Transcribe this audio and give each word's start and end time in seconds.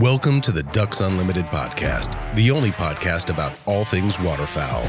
Welcome 0.00 0.42
to 0.42 0.52
the 0.52 0.62
Ducks 0.62 1.00
Unlimited 1.00 1.46
podcast, 1.46 2.34
the 2.34 2.50
only 2.50 2.68
podcast 2.70 3.30
about 3.30 3.58
all 3.64 3.82
things 3.82 4.20
waterfowl. 4.20 4.82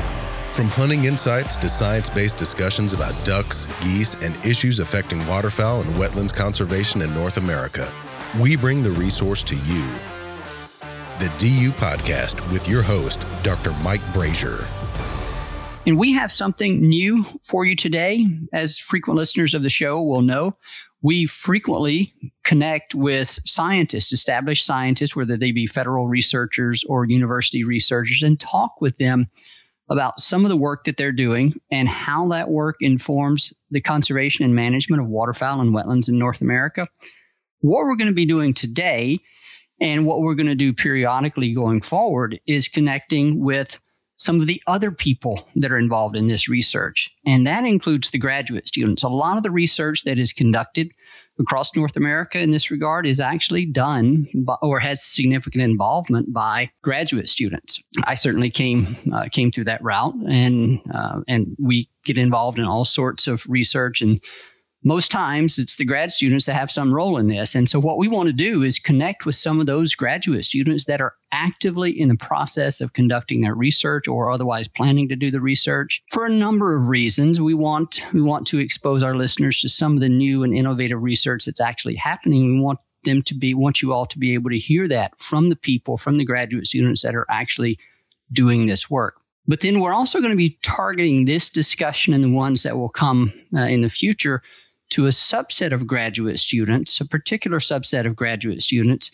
From 0.52 0.68
hunting 0.68 1.06
insights 1.06 1.58
to 1.60 1.70
science 1.70 2.10
based 2.10 2.38
discussions 2.38 2.94
about 2.94 3.14
ducks, 3.24 3.68
geese, 3.82 4.16
and 4.16 4.36
issues 4.46 4.82
affecting 4.82 5.26
waterfowl 5.26 5.80
and 5.80 5.90
wetlands 5.92 6.34
conservation 6.34 7.02
in 7.02 7.14
North 7.14 7.38
America, 7.38 7.90
we 8.38 8.58
bring 8.58 8.84
the 8.84 8.92
resource 8.92 9.44
to 9.44 9.56
you. 9.56 9.86
The 11.20 11.32
DU 11.38 11.72
Podcast 11.72 12.52
with 12.52 12.68
your 12.68 12.82
host, 12.82 13.26
Dr. 13.44 13.72
Mike 13.82 14.04
Brasher. 14.12 14.68
And 15.86 15.98
we 15.98 16.12
have 16.12 16.34
something 16.34 16.82
new 16.82 17.24
for 17.48 17.64
you 17.64 17.78
today. 17.78 18.28
As 18.52 18.78
frequent 18.78 19.16
listeners 19.16 19.54
of 19.54 19.64
the 19.64 19.70
show 19.70 20.02
will 20.02 20.22
know, 20.22 20.58
we 21.08 21.26
frequently 21.26 22.14
connect 22.44 22.94
with 22.94 23.40
scientists, 23.46 24.12
established 24.12 24.66
scientists, 24.66 25.16
whether 25.16 25.38
they 25.38 25.54
be 25.54 25.66
federal 25.66 26.10
researchers 26.10 26.84
or 26.90 27.06
university 27.06 27.64
researchers, 27.64 28.22
and 28.22 28.38
talk 28.42 28.82
with 28.82 28.98
them 28.98 29.30
about 29.90 30.20
some 30.20 30.44
of 30.44 30.50
the 30.50 30.58
work 30.58 30.84
that 30.84 30.98
they're 30.98 31.14
doing 31.14 31.54
and 31.72 31.88
how 31.88 32.28
that 32.28 32.50
work 32.50 32.76
informs 32.82 33.54
the 33.72 33.80
conservation 33.80 34.44
and 34.44 34.54
management 34.54 35.02
of 35.02 35.08
waterfowl 35.08 35.62
and 35.62 35.74
wetlands 35.74 36.10
in 36.10 36.20
North 36.20 36.42
America. 36.42 36.90
What 37.62 37.86
we're 37.86 37.96
going 37.96 38.10
to 38.10 38.14
be 38.14 38.26
doing 38.26 38.54
today 38.54 39.20
and 39.80 40.06
what 40.06 40.20
we're 40.20 40.36
going 40.36 40.48
to 40.48 40.56
do 40.56 40.74
periodically 40.74 41.54
going 41.54 41.80
forward 41.80 42.38
is 42.48 42.68
connecting 42.68 43.40
with 43.40 43.80
some 44.18 44.42
of 44.42 44.48
the 44.48 44.62
other 44.66 44.92
people 44.92 45.48
that 45.56 45.72
are 45.72 45.78
involved 45.78 46.16
in 46.16 46.28
this 46.28 46.50
research. 46.50 47.12
And 47.26 47.46
that 47.46 47.66
includes 47.66 48.10
the 48.10 48.18
graduate 48.18 48.68
students. 48.68 49.04
A 49.04 49.10
lot 49.10 49.38
of 49.38 49.44
the 49.44 49.52
research 49.52 50.04
that 50.04 50.18
is 50.18 50.34
conducted 50.34 50.92
across 51.40 51.76
North 51.76 51.96
America 51.96 52.40
in 52.40 52.50
this 52.50 52.72
regard 52.72 53.06
is 53.06 53.20
actually 53.20 53.66
done 53.66 54.28
by, 54.34 54.56
or 54.64 54.80
has 54.80 55.04
significant 55.04 55.64
involvement 55.64 56.34
by 56.34 56.72
graduate 56.82 57.30
students. 57.30 57.82
I 58.06 58.16
certainly 58.16 58.50
came 58.50 58.98
uh, 59.14 59.28
came 59.32 59.52
through 59.52 59.66
that 59.66 59.84
route, 59.84 60.16
and 60.28 60.80
uh, 60.92 61.22
and 61.28 61.56
we 61.60 61.90
get 62.06 62.18
involved 62.18 62.58
in 62.58 62.66
all 62.66 62.86
sorts 62.86 63.28
of 63.28 63.46
research 63.48 64.02
and 64.02 64.20
most 64.88 65.12
times 65.12 65.58
it's 65.58 65.76
the 65.76 65.84
grad 65.84 66.14
students 66.14 66.46
that 66.46 66.54
have 66.54 66.72
some 66.72 66.94
role 66.94 67.18
in 67.18 67.28
this. 67.28 67.56
And 67.56 67.68
so, 67.68 67.78
what 67.78 67.98
we 67.98 68.08
want 68.08 68.28
to 68.28 68.34
do 68.34 68.64
is 68.64 68.80
connect 68.80 69.26
with 69.26 69.36
some 69.36 69.60
of 69.60 69.66
those 69.66 69.94
graduate 69.94 70.46
students 70.46 70.86
that 70.86 71.02
are 71.02 71.14
actively 71.34 71.92
in 71.92 72.08
the 72.08 72.16
process 72.16 72.80
of 72.80 72.94
conducting 72.94 73.42
their 73.42 73.54
research 73.54 74.08
or 74.08 74.32
otherwise 74.32 74.70
planning 74.70 75.10
to 75.10 75.16
do 75.18 75.30
the 75.30 75.42
research 75.42 76.02
for 76.10 76.26
a 76.26 76.30
number 76.30 76.74
of 76.78 76.88
reasons. 76.88 77.42
We 77.42 77.54
want 77.54 78.02
we 78.14 78.22
want 78.22 78.48
to 78.48 78.60
expose 78.60 79.04
our 79.04 79.14
listeners 79.14 79.60
to 79.60 79.68
some 79.68 79.96
of 79.96 80.00
the 80.00 80.08
new 80.08 80.46
and 80.46 80.54
innovative 80.54 81.04
research 81.04 81.44
that's 81.44 81.62
actually 81.62 81.96
happening. 81.96 82.56
We 82.56 82.62
want 82.62 82.80
them 83.04 83.22
to 83.24 83.36
be 83.36 83.54
want 83.54 83.82
you 83.82 83.92
all 83.92 84.06
to 84.06 84.18
be 84.18 84.34
able 84.36 84.52
to 84.52 84.58
hear 84.58 84.88
that 84.88 85.20
from 85.20 85.50
the 85.50 85.58
people, 85.58 85.98
from 85.98 86.18
the 86.18 86.26
graduate 86.26 86.66
students 86.66 87.02
that 87.02 87.14
are 87.14 87.26
actually 87.30 87.78
doing 88.32 88.68
this 88.68 88.90
work. 88.90 89.20
But 89.50 89.60
then 89.60 89.82
we're 89.82 89.94
also 89.94 90.20
going 90.20 90.32
to 90.32 90.38
be 90.38 90.58
targeting 90.64 91.26
this 91.26 91.50
discussion 91.50 92.14
and 92.14 92.24
the 92.24 92.32
ones 92.32 92.64
that 92.64 92.78
will 92.78 92.90
come 92.90 93.34
uh, 93.54 93.62
in 93.62 93.82
the 93.82 93.90
future 93.90 94.42
to 94.90 95.06
a 95.06 95.10
subset 95.10 95.72
of 95.74 95.88
graduate 95.88 96.40
students, 96.40 97.00
a 97.00 97.06
particular 97.06 97.60
subset 97.60 98.06
of 98.06 98.16
graduate 98.16 98.62
students. 98.62 99.12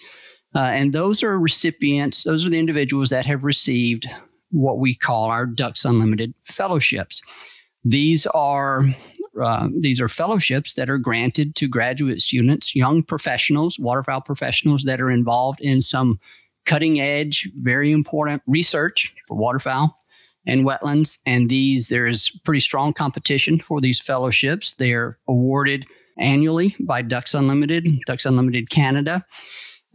Uh, 0.56 0.60
and 0.60 0.94
those 0.94 1.24
are 1.24 1.40
recipients, 1.40 2.24
those 2.24 2.46
are 2.46 2.50
the 2.50 2.60
individuals 2.60 3.10
that 3.10 3.26
have 3.26 3.44
received 3.44 4.08
what 4.52 4.78
we 4.78 4.96
call 4.96 5.26
our 5.26 5.46
Ducks 5.46 5.84
Unlimited 5.84 6.34
fellowships. 6.46 7.22
These 7.84 8.28
are 8.28 8.86
uh, 9.42 9.68
these 9.80 10.00
are 10.00 10.08
fellowships 10.08 10.74
that 10.74 10.92
are 10.92 11.00
granted 11.00 11.56
to 11.56 11.68
graduate 11.68 12.22
students, 12.22 12.76
young 12.76 13.02
professionals, 13.02 13.80
waterfowl 13.80 14.22
professionals 14.22 14.84
that 14.84 15.02
are 15.02 15.10
involved 15.10 15.60
in 15.60 15.82
some 15.82 16.20
cutting 16.66 17.02
edge, 17.02 17.50
very 17.56 17.92
important 17.92 18.44
research 18.46 19.14
for 19.28 19.36
waterfowl 19.36 19.98
and 20.46 20.66
wetlands. 20.66 21.20
And 21.26 21.50
these, 21.50 21.88
there 21.88 22.06
is 22.06 22.30
pretty 22.44 22.60
strong 22.60 22.94
competition 22.94 23.60
for 23.60 23.82
these 23.82 24.00
fellowships. 24.00 24.76
They're 24.76 25.18
awarded 25.28 25.86
annually 26.20 26.76
by 26.80 27.02
Ducks 27.02 27.34
Unlimited, 27.34 27.88
Ducks 28.06 28.26
Unlimited 28.26 28.70
Canada. 28.70 29.26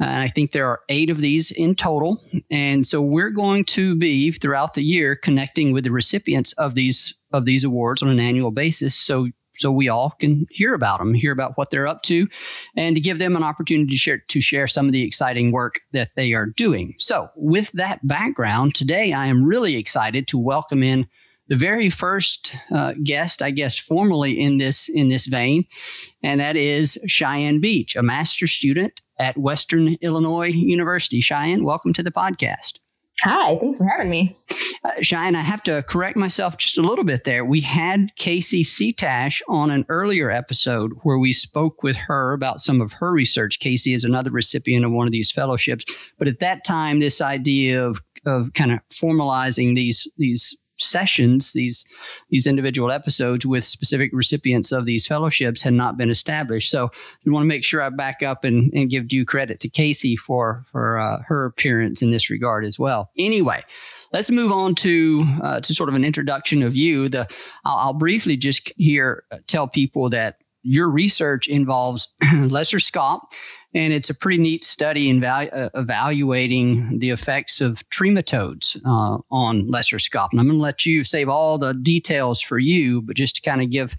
And 0.00 0.22
I 0.22 0.28
think 0.28 0.52
there 0.52 0.66
are 0.66 0.80
eight 0.88 1.10
of 1.10 1.20
these 1.20 1.50
in 1.50 1.74
total. 1.74 2.22
And 2.50 2.86
so 2.86 3.02
we're 3.02 3.30
going 3.30 3.64
to 3.66 3.96
be 3.96 4.30
throughout 4.32 4.74
the 4.74 4.84
year 4.84 5.16
connecting 5.16 5.72
with 5.72 5.84
the 5.84 5.90
recipients 5.90 6.52
of 6.52 6.74
these 6.74 7.14
of 7.32 7.44
these 7.44 7.64
awards 7.64 8.02
on 8.02 8.08
an 8.08 8.20
annual 8.20 8.50
basis. 8.50 8.94
So 8.94 9.28
so 9.58 9.70
we 9.70 9.88
all 9.88 10.10
can 10.18 10.46
hear 10.50 10.74
about 10.74 10.98
them, 10.98 11.14
hear 11.14 11.32
about 11.32 11.52
what 11.56 11.70
they're 11.70 11.86
up 11.86 12.02
to, 12.04 12.26
and 12.76 12.94
to 12.96 13.00
give 13.00 13.18
them 13.18 13.36
an 13.36 13.42
opportunity 13.42 13.90
to 13.90 13.96
share 13.96 14.18
to 14.28 14.40
share 14.40 14.66
some 14.66 14.86
of 14.86 14.92
the 14.92 15.02
exciting 15.02 15.52
work 15.52 15.80
that 15.92 16.10
they 16.16 16.32
are 16.32 16.46
doing. 16.46 16.94
So, 16.98 17.28
with 17.36 17.72
that 17.72 18.06
background, 18.06 18.74
today 18.74 19.12
I 19.12 19.26
am 19.26 19.44
really 19.44 19.76
excited 19.76 20.28
to 20.28 20.38
welcome 20.38 20.82
in 20.82 21.06
the 21.48 21.56
very 21.56 21.88
first 21.88 22.54
uh, 22.70 22.92
guest, 23.02 23.42
I 23.42 23.50
guess, 23.50 23.78
formally 23.78 24.38
in 24.38 24.58
this 24.58 24.88
in 24.88 25.08
this 25.08 25.26
vein, 25.26 25.64
and 26.22 26.40
that 26.40 26.56
is 26.56 26.98
Cheyenne 27.06 27.60
Beach, 27.60 27.96
a 27.96 28.02
master's 28.02 28.52
student 28.52 29.00
at 29.18 29.36
Western 29.36 29.96
Illinois 30.00 30.48
University. 30.48 31.20
Cheyenne, 31.20 31.64
welcome 31.64 31.92
to 31.94 32.02
the 32.02 32.12
podcast. 32.12 32.78
Hi, 33.22 33.58
thanks 33.58 33.78
for 33.78 33.86
having 33.86 34.10
me. 34.10 34.36
Uh, 34.84 34.92
Cheyenne, 35.02 35.34
I 35.34 35.42
have 35.42 35.62
to 35.64 35.82
correct 35.88 36.16
myself 36.16 36.56
just 36.56 36.78
a 36.78 36.82
little 36.82 37.04
bit 37.04 37.24
there. 37.24 37.44
We 37.44 37.60
had 37.60 38.14
Casey 38.14 38.62
Seatash 38.62 39.42
on 39.48 39.72
an 39.72 39.84
earlier 39.88 40.30
episode 40.30 40.92
where 41.02 41.18
we 41.18 41.32
spoke 41.32 41.82
with 41.82 41.96
her 41.96 42.32
about 42.32 42.60
some 42.60 42.80
of 42.80 42.92
her 42.92 43.12
research. 43.12 43.58
Casey 43.58 43.92
is 43.92 44.04
another 44.04 44.30
recipient 44.30 44.84
of 44.84 44.92
one 44.92 45.08
of 45.08 45.12
these 45.12 45.32
fellowships. 45.32 45.84
But 46.16 46.28
at 46.28 46.38
that 46.38 46.64
time, 46.64 47.00
this 47.00 47.20
idea 47.20 47.84
of, 47.84 48.00
of 48.24 48.52
kind 48.54 48.70
of 48.70 48.78
formalizing 48.88 49.74
these, 49.74 50.06
these 50.16 50.56
sessions, 50.78 51.52
these 51.52 51.84
these 52.30 52.46
individual 52.46 52.90
episodes 52.90 53.44
with 53.44 53.64
specific 53.64 54.10
recipients 54.12 54.72
of 54.72 54.86
these 54.86 55.06
fellowships 55.06 55.62
had 55.62 55.74
not 55.74 55.96
been 55.96 56.10
established. 56.10 56.70
So 56.70 56.90
I 57.26 57.30
want 57.30 57.44
to 57.44 57.48
make 57.48 57.64
sure 57.64 57.82
I 57.82 57.90
back 57.90 58.22
up 58.22 58.44
and, 58.44 58.72
and 58.72 58.90
give 58.90 59.08
due 59.08 59.24
credit 59.24 59.60
to 59.60 59.68
Casey 59.68 60.16
for 60.16 60.64
for 60.70 60.98
uh, 60.98 61.22
her 61.26 61.44
appearance 61.44 62.02
in 62.02 62.10
this 62.10 62.30
regard 62.30 62.64
as 62.64 62.78
well. 62.78 63.10
Anyway, 63.18 63.64
let's 64.12 64.30
move 64.30 64.52
on 64.52 64.74
to 64.76 65.26
uh, 65.42 65.60
to 65.60 65.74
sort 65.74 65.88
of 65.88 65.94
an 65.94 66.04
introduction 66.04 66.62
of 66.62 66.74
you. 66.74 67.08
The 67.08 67.28
I'll, 67.64 67.76
I'll 67.76 67.98
briefly 67.98 68.36
just 68.36 68.72
here 68.76 69.24
tell 69.46 69.68
people 69.68 70.10
that 70.10 70.38
your 70.62 70.90
research 70.90 71.48
involves 71.48 72.08
lesser 72.34 72.78
scaup, 72.78 73.20
and 73.74 73.92
it's 73.92 74.10
a 74.10 74.14
pretty 74.14 74.38
neat 74.38 74.64
study 74.64 75.10
in 75.10 75.22
uh, 75.22 75.68
evaluating 75.74 76.98
the 76.98 77.10
effects 77.10 77.60
of 77.60 77.88
trematodes 77.90 78.80
uh, 78.84 79.18
on 79.30 79.68
lesser 79.68 79.98
scaup. 79.98 80.28
And 80.32 80.40
I'm 80.40 80.46
going 80.46 80.58
to 80.58 80.62
let 80.62 80.86
you 80.86 81.04
save 81.04 81.28
all 81.28 81.58
the 81.58 81.74
details 81.74 82.40
for 82.40 82.58
you, 82.58 83.02
but 83.02 83.16
just 83.16 83.36
to 83.36 83.42
kind 83.42 83.60
of 83.60 83.70
give 83.70 83.96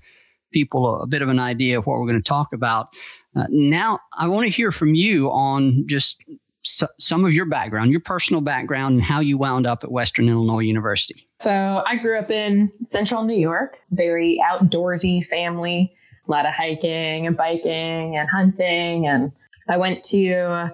people 0.51 0.88
a, 0.88 1.04
a, 1.04 1.07
bit 1.07 1.21
of 1.21 1.30
an 1.30 1.39
idea 1.39 1.77
of 1.77 1.86
what 1.86 2.00
we're 2.00 2.07
going 2.07 2.21
to 2.21 2.27
talk 2.27 2.54
about. 2.54 2.88
Uh, 3.36 3.45
now, 3.50 4.00
I 4.18 4.27
want 4.27 4.45
to 4.45 4.51
hear 4.51 4.71
from 4.71 4.95
you 4.95 5.30
on 5.30 5.83
just 5.86 6.24
some 6.63 7.24
of 7.24 7.33
your 7.33 7.45
background, 7.45 7.92
your 7.92 8.00
personal 8.00 8.42
background, 8.42 8.95
and 8.95 9.04
how 9.04 9.19
you 9.19 9.38
wound 9.38 9.68
up 9.68 9.83
at 9.83 9.92
Western 9.92 10.27
Illinois 10.27 10.60
University. 10.60 11.27
So, 11.39 11.83
I 11.86 11.98
grew 11.98 12.18
up 12.18 12.31
in 12.31 12.72
central 12.86 13.24
New 13.24 13.38
York, 13.38 13.77
very 13.92 14.42
outdoorsy 14.51 15.27
family 15.27 15.95
a 16.30 16.31
lot 16.31 16.45
of 16.45 16.54
hiking 16.54 17.25
and 17.27 17.36
biking 17.36 18.15
and 18.15 18.30
hunting. 18.30 19.07
And 19.07 19.31
I 19.69 19.77
went 19.77 20.04
to 20.06 20.71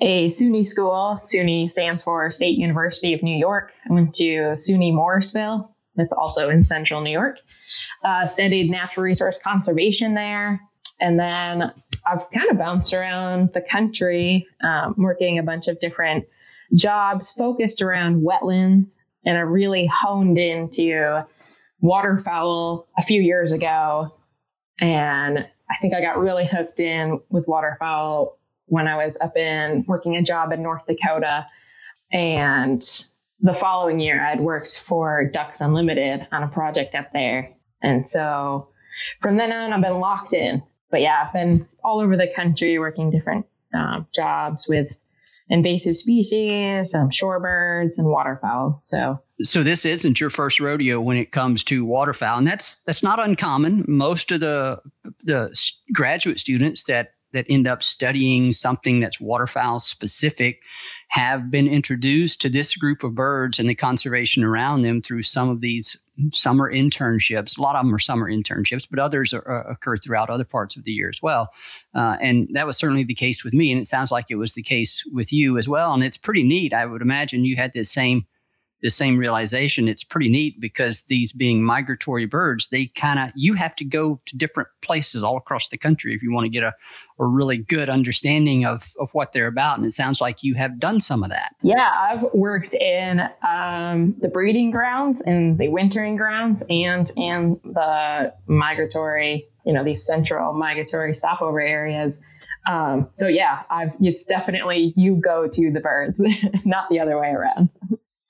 a 0.00 0.28
SUNY 0.28 0.66
school. 0.66 1.18
SUNY 1.22 1.70
stands 1.70 2.02
for 2.02 2.30
State 2.30 2.58
University 2.58 3.12
of 3.12 3.22
New 3.22 3.36
York. 3.36 3.72
I 3.88 3.92
went 3.92 4.14
to 4.14 4.54
SUNY 4.56 4.92
Morrisville. 4.94 5.74
That's 5.96 6.12
also 6.12 6.48
in 6.48 6.62
central 6.62 7.02
New 7.02 7.10
York. 7.10 7.38
Uh, 8.04 8.26
studied 8.26 8.70
natural 8.70 9.04
resource 9.04 9.38
conservation 9.42 10.14
there. 10.14 10.60
And 11.00 11.18
then 11.18 11.72
I've 12.06 12.30
kind 12.30 12.50
of 12.50 12.58
bounced 12.58 12.92
around 12.92 13.50
the 13.52 13.60
country, 13.60 14.46
um, 14.62 14.94
working 14.98 15.38
a 15.38 15.42
bunch 15.42 15.68
of 15.68 15.78
different 15.80 16.24
jobs 16.74 17.30
focused 17.30 17.82
around 17.82 18.22
wetlands. 18.22 18.98
And 19.24 19.36
I 19.36 19.42
really 19.42 19.86
honed 19.86 20.38
into 20.38 21.24
waterfowl 21.80 22.88
a 22.98 23.02
few 23.02 23.20
years 23.20 23.52
ago 23.52 24.14
and 24.80 25.46
I 25.70 25.76
think 25.76 25.94
I 25.94 26.00
got 26.00 26.18
really 26.18 26.46
hooked 26.46 26.80
in 26.80 27.20
with 27.30 27.46
waterfowl 27.46 28.38
when 28.66 28.88
I 28.88 28.96
was 28.96 29.18
up 29.20 29.36
in 29.36 29.84
working 29.86 30.16
a 30.16 30.22
job 30.22 30.52
in 30.52 30.62
North 30.62 30.82
Dakota. 30.86 31.46
And 32.12 32.82
the 33.40 33.54
following 33.54 34.00
year, 34.00 34.24
I'd 34.24 34.40
worked 34.40 34.82
for 34.86 35.30
Ducks 35.32 35.60
Unlimited 35.60 36.26
on 36.32 36.42
a 36.42 36.48
project 36.48 36.94
up 36.94 37.12
there. 37.12 37.54
And 37.82 38.08
so 38.10 38.68
from 39.20 39.36
then 39.36 39.52
on, 39.52 39.72
I've 39.72 39.82
been 39.82 40.00
locked 40.00 40.32
in. 40.32 40.62
But 40.90 41.00
yeah, 41.00 41.24
I've 41.24 41.32
been 41.32 41.56
all 41.84 42.00
over 42.00 42.16
the 42.16 42.30
country 42.34 42.78
working 42.78 43.10
different 43.10 43.46
um, 43.72 44.06
jobs 44.12 44.66
with 44.68 44.98
invasive 45.50 45.96
species, 45.96 46.94
um, 46.94 47.10
shorebirds, 47.10 47.98
and 47.98 48.06
waterfowl. 48.06 48.80
So, 48.84 49.18
so 49.42 49.62
this 49.62 49.84
isn't 49.84 50.20
your 50.20 50.30
first 50.30 50.60
rodeo 50.60 51.00
when 51.00 51.16
it 51.16 51.32
comes 51.32 51.64
to 51.64 51.84
waterfowl, 51.84 52.38
and 52.38 52.46
that's 52.46 52.82
that's 52.84 53.02
not 53.02 53.18
uncommon. 53.18 53.84
Most 53.86 54.32
of 54.32 54.40
the 54.40 54.80
the 55.24 55.54
graduate 55.92 56.38
students 56.38 56.84
that 56.84 57.12
that 57.32 57.46
end 57.48 57.66
up 57.66 57.82
studying 57.82 58.52
something 58.52 59.00
that's 59.00 59.20
waterfowl 59.20 59.78
specific 59.78 60.62
have 61.08 61.50
been 61.50 61.68
introduced 61.68 62.40
to 62.40 62.48
this 62.48 62.74
group 62.76 63.04
of 63.04 63.14
birds 63.14 63.58
and 63.58 63.68
the 63.68 63.74
conservation 63.74 64.42
around 64.42 64.82
them 64.82 65.00
through 65.00 65.22
some 65.22 65.48
of 65.48 65.60
these 65.60 66.00
summer 66.32 66.72
internships. 66.72 67.58
A 67.58 67.62
lot 67.62 67.76
of 67.76 67.84
them 67.84 67.94
are 67.94 67.98
summer 67.98 68.30
internships, 68.30 68.86
but 68.88 68.98
others 68.98 69.32
are, 69.32 69.50
uh, 69.50 69.72
occur 69.72 69.96
throughout 69.96 70.30
other 70.30 70.44
parts 70.44 70.76
of 70.76 70.84
the 70.84 70.92
year 70.92 71.08
as 71.08 71.20
well. 71.22 71.48
Uh, 71.94 72.16
and 72.20 72.48
that 72.52 72.66
was 72.66 72.76
certainly 72.76 73.04
the 73.04 73.14
case 73.14 73.44
with 73.44 73.54
me. 73.54 73.70
And 73.70 73.80
it 73.80 73.86
sounds 73.86 74.10
like 74.10 74.26
it 74.30 74.36
was 74.36 74.54
the 74.54 74.62
case 74.62 75.02
with 75.12 75.32
you 75.32 75.58
as 75.58 75.68
well. 75.68 75.92
And 75.92 76.02
it's 76.02 76.16
pretty 76.16 76.42
neat. 76.42 76.72
I 76.72 76.86
would 76.86 77.02
imagine 77.02 77.44
you 77.44 77.56
had 77.56 77.72
this 77.72 77.90
same 77.90 78.26
the 78.82 78.90
same 78.90 79.18
realization. 79.18 79.88
It's 79.88 80.04
pretty 80.04 80.28
neat 80.28 80.60
because 80.60 81.02
these 81.04 81.32
being 81.32 81.62
migratory 81.62 82.26
birds, 82.26 82.68
they 82.68 82.86
kind 82.86 83.18
of, 83.18 83.30
you 83.34 83.54
have 83.54 83.74
to 83.76 83.84
go 83.84 84.20
to 84.26 84.36
different 84.36 84.68
places 84.82 85.22
all 85.22 85.36
across 85.36 85.68
the 85.68 85.78
country 85.78 86.14
if 86.14 86.22
you 86.22 86.32
want 86.32 86.46
to 86.46 86.50
get 86.50 86.62
a, 86.62 86.72
a 87.18 87.24
really 87.24 87.58
good 87.58 87.88
understanding 87.88 88.64
of, 88.64 88.92
of 88.98 89.12
what 89.12 89.32
they're 89.32 89.46
about. 89.46 89.76
And 89.76 89.86
it 89.86 89.92
sounds 89.92 90.20
like 90.20 90.42
you 90.42 90.54
have 90.54 90.78
done 90.78 91.00
some 91.00 91.22
of 91.22 91.30
that. 91.30 91.54
Yeah, 91.62 91.90
I've 91.98 92.24
worked 92.32 92.74
in 92.74 93.20
um, 93.48 94.16
the 94.20 94.28
breeding 94.28 94.70
grounds 94.70 95.20
and 95.20 95.58
the 95.58 95.68
wintering 95.68 96.16
grounds 96.16 96.64
and 96.70 97.08
in 97.16 97.60
the 97.64 98.32
migratory, 98.46 99.48
you 99.66 99.72
know, 99.72 99.84
these 99.84 100.04
central 100.04 100.54
migratory 100.54 101.14
stopover 101.14 101.60
areas. 101.60 102.22
Um, 102.68 103.08
so 103.14 103.26
yeah, 103.26 103.62
I've, 103.70 103.92
it's 104.00 104.26
definitely 104.26 104.92
you 104.96 105.16
go 105.16 105.48
to 105.50 105.70
the 105.70 105.80
birds, 105.80 106.22
not 106.64 106.88
the 106.90 107.00
other 107.00 107.18
way 107.18 107.30
around. 107.30 107.70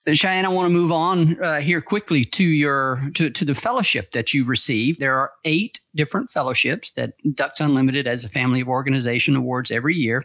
Cheyenne, 0.09 0.47
I 0.47 0.49
want 0.49 0.67
to 0.67 0.71
move 0.71 0.93
on 0.93 1.43
uh, 1.45 1.61
here 1.61 1.83
quickly 1.83 2.25
to 2.25 2.45
your 2.45 3.11
to, 3.15 3.29
to 3.29 3.45
the 3.45 3.55
fellowship 3.55 4.13
that 4.13 4.33
you 4.33 4.45
received. 4.45 4.99
There 4.99 5.15
are 5.15 5.33
eight 5.45 5.79
different 5.95 6.31
fellowships 6.31 6.93
that 6.93 7.13
Ducks 7.35 7.61
Unlimited 7.61 8.07
as 8.07 8.25
a 8.25 8.29
family 8.29 8.63
of 8.63 8.69
organization 8.69 9.37
awards 9.37 9.71
every 9.71 9.95
year. 9.95 10.25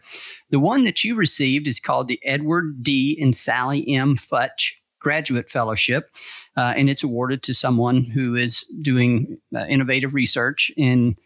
The 0.50 0.62
one 0.62 0.84
that 0.84 1.04
you 1.04 1.16
received 1.16 1.68
is 1.68 1.82
called 1.82 2.08
the 2.08 2.20
Edward 2.24 2.84
D. 2.84 3.18
and 3.22 3.36
Sally 3.36 3.86
M. 3.94 4.16
Futch 4.16 4.76
Graduate 5.00 5.50
Fellowship, 5.50 6.10
uh, 6.56 6.74
and 6.78 6.90
it's 6.90 7.04
awarded 7.04 7.44
to 7.44 7.54
someone 7.54 8.06
who 8.06 8.34
is 8.36 8.62
doing 8.82 9.38
uh, 9.54 9.66
innovative 9.66 10.14
research 10.14 10.72
in 10.78 11.18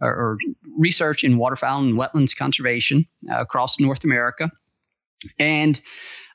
or, 0.00 0.10
or, 0.10 0.38
research 0.78 1.24
in 1.24 1.38
waterfowl 1.38 1.80
and 1.80 1.94
wetlands 1.98 2.36
conservation 2.36 3.04
uh, 3.30 3.40
across 3.40 3.80
North 3.80 4.04
America. 4.04 4.50
And 5.38 5.80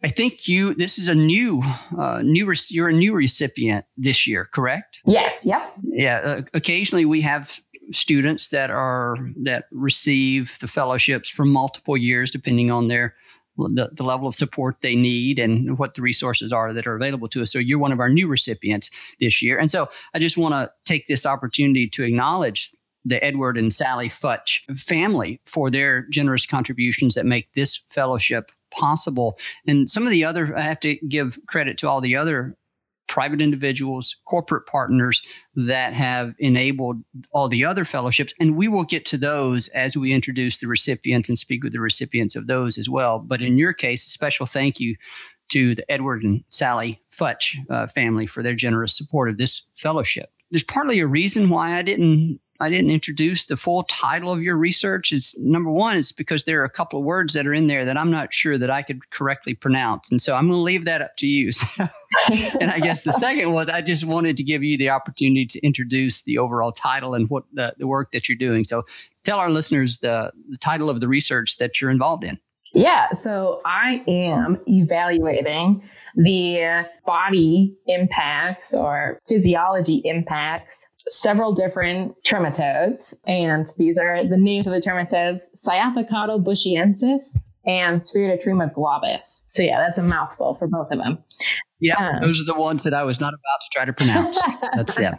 I 0.04 0.10
think 0.10 0.48
you 0.48 0.74
this 0.74 0.98
is 0.98 1.08
a 1.08 1.16
new 1.16 1.62
uh, 1.98 2.22
new 2.22 2.52
you're 2.70 2.90
a 2.90 2.94
new 2.94 3.14
recipient 3.14 3.86
this 3.98 4.28
year, 4.28 4.46
correct? 4.46 5.02
Yes. 5.06 5.46
Yep. 5.46 5.74
Yeah. 5.84 6.18
Uh, 6.18 6.42
occasionally 6.54 7.06
we 7.06 7.22
have 7.22 7.60
students 7.92 8.50
that 8.50 8.70
are 8.70 9.16
that 9.44 9.66
receive 9.72 10.58
the 10.60 10.68
fellowships 10.68 11.30
for 11.30 11.46
multiple 11.46 11.98
years, 11.98 12.32
depending 12.32 12.72
on 12.72 12.88
their 12.88 13.14
the, 13.58 13.90
the 13.94 14.04
level 14.04 14.28
of 14.28 14.34
support 14.34 14.78
they 14.82 14.96
need 14.96 15.38
and 15.38 15.78
what 15.78 15.94
the 15.94 16.02
resources 16.02 16.52
are 16.52 16.74
that 16.74 16.88
are 16.88 16.96
available 16.96 17.30
to 17.30 17.42
us. 17.42 17.52
So 17.52 17.60
you're 17.60 17.80
one 17.80 17.92
of 17.92 18.00
our 18.00 18.10
new 18.10 18.28
recipients 18.28 18.90
this 19.20 19.44
year. 19.44 19.60
And 19.60 19.70
so 19.70 19.90
I 20.14 20.20
just 20.20 20.38
want 20.38 20.54
to 20.54 20.72
take 20.86 21.06
this 21.06 21.26
opportunity 21.26 21.88
to 21.90 22.04
acknowledge 22.04 22.74
the 23.06 23.24
Edward 23.24 23.58
and 23.58 23.72
Sally 23.72 24.10
Futch 24.10 24.62
family 24.78 25.40
for 25.46 25.70
their 25.70 26.08
generous 26.10 26.46
contributions 26.46 27.16
that 27.16 27.26
make 27.26 27.52
this 27.54 27.82
fellowship 27.90 28.52
possible. 28.74 29.38
And 29.68 29.90
some 29.90 30.04
of 30.04 30.10
the 30.10 30.26
other, 30.26 30.56
I 30.58 30.62
have 30.62 30.80
to 30.82 30.96
give 31.08 31.40
credit 31.48 31.78
to 31.80 31.90
all 31.90 32.02
the 32.02 32.16
other 32.16 32.58
private 33.08 33.42
individuals, 33.42 34.16
corporate 34.26 34.66
partners 34.66 35.22
that 35.56 35.94
have 35.94 36.34
enabled 36.40 37.04
all 37.32 37.48
the 37.48 37.66
other 37.66 37.86
fellowships. 37.86 38.34
And 38.40 38.58
we 38.58 38.68
will 38.68 38.86
get 38.86 39.06
to 39.06 39.18
those 39.18 39.68
as 39.70 39.96
we 39.96 40.14
introduce 40.14 40.60
the 40.60 40.68
recipients 40.68 41.30
and 41.30 41.38
speak 41.38 41.64
with 41.64 41.74
the 41.74 41.80
recipients 41.80 42.36
of 42.36 42.48
those 42.48 42.78
as 42.78 42.90
well. 42.90 43.20
But 43.20 43.42
in 43.42 43.58
your 43.58 43.74
case, 43.74 44.06
a 44.06 44.10
special 44.10 44.46
thank 44.46 44.80
you 44.80 44.96
to 45.50 45.76
the 45.76 45.92
Edward 45.92 46.24
and 46.24 46.44
Sally 46.50 47.02
Futch 47.12 47.58
uh, 47.70 47.88
family 47.88 48.26
for 48.26 48.42
their 48.42 48.56
generous 48.56 48.98
support 48.98 49.30
of 49.30 49.38
this 49.38 49.64
fellowship. 49.76 50.30
There's 50.50 50.64
partly 50.64 51.00
a 51.00 51.08
reason 51.08 51.50
why 51.50 51.78
I 51.78 51.82
didn't 51.82 52.40
I 52.64 52.70
didn't 52.70 52.92
introduce 52.92 53.44
the 53.44 53.58
full 53.58 53.84
title 53.84 54.32
of 54.32 54.42
your 54.42 54.56
research. 54.56 55.12
It's 55.12 55.38
number 55.38 55.70
one, 55.70 55.98
it's 55.98 56.14
because 56.14 56.46
there 56.46 56.62
are 56.62 56.64
a 56.64 56.70
couple 56.70 57.00
of 57.00 57.06
words 57.06 57.34
that 57.34 57.46
are 57.46 57.54
in 57.54 57.68
there 57.68 57.84
that 57.84 57.98
I'm 57.98 58.10
not 58.10 58.34
sure 58.34 58.58
that 58.58 58.72
I 58.72 58.82
could 58.82 59.10
correctly 59.12 59.54
pronounce. 59.54 60.10
And 60.10 60.22
so 60.22 60.34
I'm 60.34 60.48
going 60.48 60.58
to 60.58 60.64
leave 60.64 60.86
that 60.86 61.02
up 61.02 61.18
to 61.18 61.28
you. 61.28 61.50
and 62.62 62.72
I 62.72 62.80
guess 62.80 63.04
the 63.04 63.12
second 63.12 63.52
was 63.52 63.68
I 63.68 63.82
just 63.82 64.06
wanted 64.06 64.38
to 64.38 64.44
give 64.44 64.64
you 64.64 64.78
the 64.78 64.90
opportunity 64.90 65.46
to 65.48 65.60
introduce 65.60 66.24
the 66.24 66.38
overall 66.38 66.72
title 66.72 67.16
and 67.16 67.30
what 67.30 67.44
the, 67.52 67.74
the 67.78 67.86
work 67.86 68.12
that 68.14 68.30
you're 68.30 68.38
doing. 68.38 68.64
So 68.64 68.84
tell 69.26 69.40
our 69.40 69.50
listeners 69.50 70.00
the, 70.00 70.32
the 70.48 70.58
title 70.58 70.90
of 70.90 71.02
the 71.02 71.10
research 71.10 71.58
that 71.58 71.82
you're 71.82 71.92
involved 71.92 72.24
in. 72.24 72.40
Yeah, 72.74 73.14
so 73.14 73.62
I 73.66 74.04
am 74.08 74.60
evaluating 74.68 75.84
the 76.16 76.88
body 77.06 77.76
impacts 77.86 78.74
or 78.74 79.20
physiology 79.28 80.02
impacts 80.06 80.88
several 81.08 81.54
different 81.54 82.16
trematodes, 82.26 83.16
and 83.28 83.68
these 83.78 83.98
are 83.98 84.28
the 84.28 84.38
names 84.38 84.68
of 84.68 84.74
the 84.74 84.82
trematodes: 84.82 85.44
Cyathocotyle 85.68 86.44
bushiensis 86.44 87.26
and 87.66 88.02
Sphaeridiotrema 88.02 88.74
globus. 88.74 89.46
So 89.50 89.64
yeah, 89.64 89.80
that's 89.80 89.98
a 89.98 90.04
mouthful 90.04 90.56
for 90.56 90.68
both 90.68 90.92
of 90.92 91.00
them. 91.00 91.20
Yeah, 91.80 91.98
um, 91.98 92.22
those 92.22 92.40
are 92.42 92.46
the 92.46 92.60
ones 92.60 92.84
that 92.84 92.94
I 92.94 93.04
was 93.04 93.20
not 93.20 93.34
about 93.34 93.62
to 93.62 93.68
try 93.74 93.86
to 93.86 93.94
pronounce. 93.94 94.42
That's 94.76 94.96
them. 94.96 95.16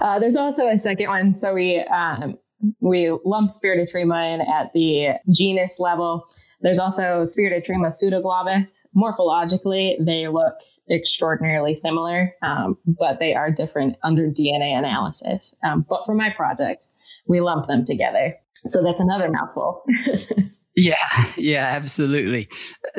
Uh, 0.00 0.18
there's 0.18 0.36
also 0.36 0.66
a 0.66 0.76
second 0.76 1.08
one. 1.08 1.34
So 1.36 1.54
we 1.54 1.78
um, 1.82 2.36
we 2.80 3.10
lump 3.24 3.50
Sphaeridiotrema 3.50 4.34
in 4.34 4.40
at 4.40 4.72
the 4.72 5.18
genus 5.32 5.78
level. 5.78 6.26
There's 6.60 6.78
also 6.78 7.22
Sphaeridiotrema 7.22 7.92
pseudoglobus. 7.92 8.86
Morphologically, 8.96 9.96
they 10.04 10.28
look 10.28 10.54
extraordinarily 10.90 11.76
similar, 11.76 12.34
um, 12.42 12.78
but 12.86 13.20
they 13.20 13.34
are 13.34 13.50
different 13.50 13.96
under 14.02 14.28
DNA 14.28 14.76
analysis. 14.76 15.54
Um, 15.62 15.84
but 15.88 16.04
for 16.06 16.14
my 16.14 16.30
project, 16.30 16.86
we 17.26 17.40
lump 17.40 17.66
them 17.66 17.84
together. 17.84 18.34
So 18.66 18.82
that's 18.82 19.00
another 19.00 19.30
mouthful. 19.30 19.84
Yeah, 20.76 20.96
yeah, 21.36 21.66
absolutely. 21.66 22.48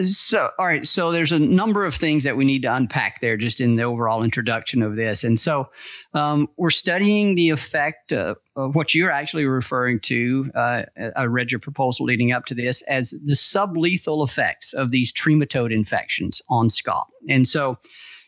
So, 0.01 0.51
all 0.57 0.65
right. 0.65 0.85
So, 0.85 1.11
there's 1.11 1.31
a 1.31 1.39
number 1.39 1.85
of 1.85 1.93
things 1.93 2.23
that 2.23 2.37
we 2.37 2.45
need 2.45 2.61
to 2.61 2.73
unpack 2.73 3.21
there 3.21 3.37
just 3.37 3.59
in 3.59 3.75
the 3.75 3.83
overall 3.83 4.23
introduction 4.23 4.81
of 4.81 4.95
this. 4.95 5.23
And 5.23 5.39
so, 5.39 5.69
um, 6.13 6.47
we're 6.57 6.69
studying 6.69 7.35
the 7.35 7.49
effect 7.49 8.13
of, 8.13 8.37
of, 8.55 8.75
what 8.75 8.95
you're 8.95 9.11
actually 9.11 9.45
referring 9.45 9.99
to. 10.01 10.51
Uh, 10.55 10.83
I 11.17 11.25
read 11.25 11.51
your 11.51 11.59
proposal 11.59 12.05
leading 12.05 12.31
up 12.31 12.45
to 12.45 12.55
this 12.55 12.81
as 12.83 13.11
the 13.11 13.33
sublethal 13.33 14.25
effects 14.25 14.73
of 14.73 14.91
these 14.91 15.11
trematode 15.11 15.73
infections 15.73 16.41
on 16.49 16.67
scaup. 16.67 17.05
And 17.29 17.45
so, 17.45 17.77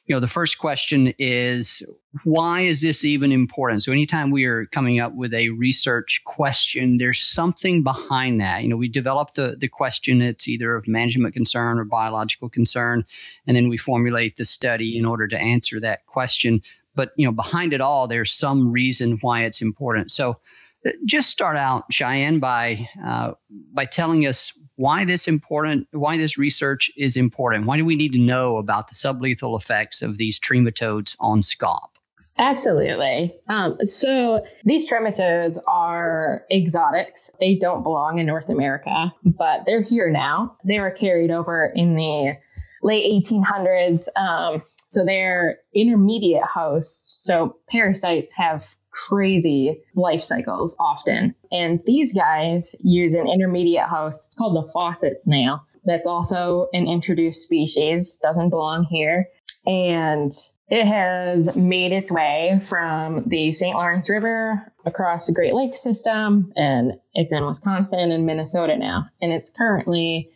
you 0.08 0.16
know, 0.16 0.22
the 0.22 0.28
first 0.28 0.58
question 0.58 1.14
is 1.20 1.86
why 2.24 2.62
is 2.62 2.80
this 2.82 3.04
even 3.04 3.32
important? 3.34 3.84
So, 3.84 3.92
anytime 3.92 4.32
we 4.32 4.46
are 4.46 4.66
coming 4.68 5.00
up 5.00 5.14
with 5.14 5.34
a 5.34 5.50
research 5.50 6.22
question, 6.26 6.98
there's 6.98 7.20
something 7.20 7.84
behind 7.84 8.40
that. 8.40 8.64
You 8.64 8.70
know, 8.70 8.78
we 8.78 8.88
develop 8.88 9.34
the, 9.34 9.58
the 9.60 9.68
question, 9.68 10.22
it's 10.22 10.48
either 10.48 10.76
of 10.76 10.88
management 10.88 11.34
concern 11.34 11.78
or 11.78 11.84
biological 11.84 12.50
concern, 12.50 13.04
and 13.46 13.58
then 13.58 13.68
we 13.68 13.76
formulate 13.76 14.38
the 14.38 14.46
study 14.46 14.98
in 14.98 15.06
order 15.06 15.28
to 15.28 15.40
answer 15.40 15.80
that 15.82 16.06
question. 16.06 16.62
But, 16.96 17.12
you 17.18 17.26
know, 17.26 17.34
behind 17.34 17.74
it 17.74 17.82
all, 17.82 18.08
there's 18.08 18.32
some 18.32 18.72
reason 18.72 19.20
why 19.22 19.44
it's 19.44 19.62
important. 19.62 20.12
So, 20.12 20.40
uh, 20.86 20.92
just 21.06 21.30
start 21.30 21.58
out, 21.58 21.84
Cheyenne, 21.92 22.40
by 22.40 22.88
uh, 23.06 23.34
by 23.74 23.84
telling 23.84 24.26
us 24.26 24.54
why 24.78 25.04
this 25.06 25.28
important, 25.28 25.88
why 25.92 26.18
this 26.18 26.38
research 26.38 26.90
is 26.96 27.18
important. 27.18 27.66
Why 27.66 27.78
do 27.78 27.86
we 27.86 27.96
need 27.96 28.14
to 28.14 28.24
know 28.24 28.58
about 28.58 28.88
the 28.88 28.94
sublethal 28.94 29.60
effects 29.60 30.02
of 30.02 30.18
these 30.18 30.40
trematodes 30.40 31.16
on 31.20 31.42
scaup? 31.42 31.98
Absolutely. 32.40 33.36
Um, 33.50 33.78
so 33.82 34.46
these 34.64 34.90
trematodes 34.90 35.60
are 35.68 36.44
exotics. 36.52 37.32
They 37.40 37.56
don't 37.56 37.82
belong 37.82 38.20
in 38.20 38.28
North 38.28 38.50
America, 38.50 39.12
but 39.24 39.62
they're 39.66 39.82
here 39.82 40.12
now. 40.12 40.56
They 40.64 40.80
were 40.80 40.92
carried 40.92 41.32
over 41.32 41.72
in 41.76 41.96
the 41.96 42.38
late 42.84 43.24
1800s. 43.26 44.08
Um, 44.16 44.62
so 44.88 45.04
they're 45.04 45.58
intermediate 45.74 46.44
hosts. 46.44 47.18
So 47.24 47.58
parasites 47.70 48.34
have 48.36 48.64
crazy 49.08 49.82
life 49.96 50.24
cycles 50.24 50.76
often. 50.80 51.36
And 51.52 51.80
these 51.86 52.14
guys 52.14 52.76
use 52.84 53.14
an 53.14 53.28
intermediate 53.28 53.88
host. 53.88 54.28
It's 54.28 54.36
called 54.36 54.56
the 54.56 54.72
faucet 54.72 55.24
snail. 55.24 55.62
That's 55.86 56.08
also 56.08 56.68
an 56.74 56.88
introduced 56.88 57.44
species, 57.44 58.20
doesn't 58.22 58.50
belong 58.50 58.84
here. 58.86 59.28
And 59.66 60.32
it 60.70 60.86
has 60.86 61.56
made 61.56 61.94
its 61.94 62.12
way 62.12 62.62
from 62.68 63.24
the 63.28 63.54
St. 63.54 63.76
Lawrence 63.76 64.10
River 64.10 64.72
across 64.86 65.28
the 65.28 65.34
Great 65.34 65.54
Lakes 65.54 65.82
system, 65.82 66.52
and 66.58 66.94
it's 67.14 67.32
in 67.32 67.46
Wisconsin 67.46 68.12
and 68.12 68.26
Minnesota 68.26 68.78
now. 68.78 69.06
And 69.22 69.32
it's 69.32 69.50
currently 69.50 70.30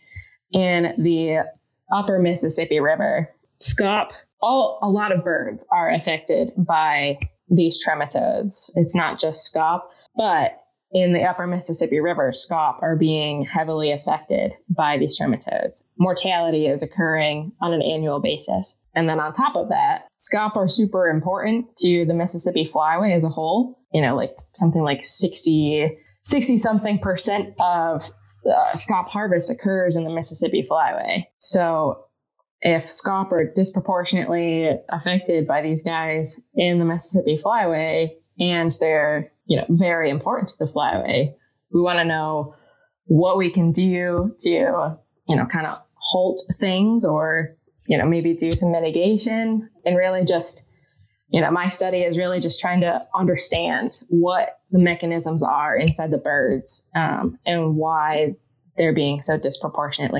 in 0.53 0.94
the 0.98 1.46
upper 1.91 2.20
Mississippi 2.20 2.80
River. 2.80 3.30
scaup, 3.60 4.12
all, 4.41 4.80
a 4.82 4.89
lot 4.89 5.12
of 5.12 5.24
birds 5.24 5.68
are 5.72 5.91
affected 5.91 6.51
by 6.58 7.20
these 7.51 7.77
trematodes. 7.86 8.72
It's 8.75 8.96
not 8.96 9.20
just 9.20 9.53
scaup, 9.53 9.81
but 10.15 10.58
in 10.93 11.13
the 11.13 11.24
upper 11.24 11.48
Mississippi 11.48 12.00
River, 12.00 12.31
scaup 12.31 12.81
are 12.81 12.98
being 12.98 13.46
heavily 13.46 13.91
affected 13.91 14.53
by 14.70 14.98
these 14.98 15.17
trematodes. 15.20 15.86
Mortality 15.98 16.67
is 16.67 16.84
occurring 16.84 17.53
on 17.62 17.74
an 17.74 17.81
annual 17.81 18.20
basis. 18.20 18.77
And 18.93 19.08
then 19.08 19.20
on 19.20 19.31
top 19.31 19.55
of 19.55 19.70
that, 19.70 20.08
scaup 20.17 20.55
are 20.58 20.67
super 20.67 21.08
important 21.08 21.67
to 21.77 22.05
the 22.05 22.13
Mississippi 22.13 22.70
flyway 22.74 23.15
as 23.15 23.24
a 23.24 23.29
whole. 23.29 23.79
You 23.93 24.01
know, 24.01 24.15
like 24.15 24.36
something 24.53 24.84
like 24.84 25.05
60, 25.05 25.98
60 26.24 26.58
something 26.58 27.00
percent 27.00 27.53
of 27.62 28.03
uh, 28.46 28.74
scaup 28.75 29.08
harvest 29.08 29.50
occurs 29.50 29.96
in 29.96 30.03
the 30.03 30.10
Mississippi 30.10 30.67
flyway. 30.70 31.24
So 31.39 32.03
if 32.62 32.86
scaup 32.86 33.32
are 33.32 33.51
disproportionately 33.53 34.70
affected 34.89 35.48
by 35.48 35.62
these 35.62 35.84
guys 35.84 36.39
in 36.56 36.80
the 36.80 36.86
Mississippi 36.86 37.39
flyway 37.44 38.12
and 38.39 38.72
they're, 38.80 39.32
you 39.46 39.58
know, 39.58 39.65
very 39.70 40.10
important 40.10 40.50
to 40.50 40.58
the 40.60 40.72
flyway, 40.72 41.34
we 41.72 41.82
want 41.82 42.00
to 42.00 42.06
know 42.06 42.56
what 43.06 43.38
we 43.38 43.51
can 43.51 43.72
do 43.72 44.36
to, 44.39 44.50
you 44.50 45.36
know, 45.36 45.46
kind 45.48 45.65
of 45.65 45.80
halt 45.96 46.41
things 46.60 47.03
or, 47.03 47.56
you 47.88 47.98
know, 47.98 48.06
maybe 48.06 48.34
do 48.34 48.56
some 48.56 48.72
mitigation 48.72 49.68
and 49.86 49.98
really 49.98 50.24
just, 50.24 50.63
you 51.30 51.41
know, 51.41 51.50
my 51.50 51.70
study 51.70 52.00
is 52.00 52.18
really 52.18 52.39
just 52.39 52.60
trying 52.60 52.82
to 52.82 53.06
understand 53.15 54.01
what 54.10 54.60
the 54.70 54.80
mechanisms 54.80 55.41
are 55.41 55.75
inside 55.75 56.12
the 56.12 56.18
birds 56.18 56.89
um, 56.96 57.39
and 57.46 57.75
why 57.75 58.36
they're 58.77 58.94
being 58.94 59.22
so 59.22 59.38
disproportionately 59.38 60.20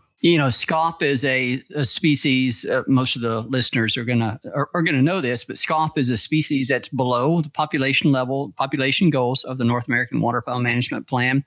you 0.21 0.37
know, 0.37 0.47
scaup 0.47 1.01
is 1.01 1.25
a, 1.25 1.61
a 1.75 1.83
species. 1.83 2.63
Uh, 2.63 2.83
most 2.87 3.15
of 3.15 3.23
the 3.23 3.41
listeners 3.41 3.97
are 3.97 4.05
gonna 4.05 4.39
are, 4.53 4.69
are, 4.73 4.83
gonna 4.83 5.01
know 5.01 5.19
this, 5.19 5.43
but 5.43 5.55
scaup 5.55 5.97
is 5.97 6.09
a 6.09 6.17
species 6.17 6.67
that's 6.67 6.89
below 6.89 7.41
the 7.41 7.49
population 7.49 8.11
level, 8.11 8.53
population 8.55 9.09
goals 9.09 9.43
of 9.43 9.57
the 9.57 9.65
North 9.65 9.87
American 9.87 10.21
Waterfowl 10.21 10.59
Management 10.59 11.07
Plan. 11.07 11.43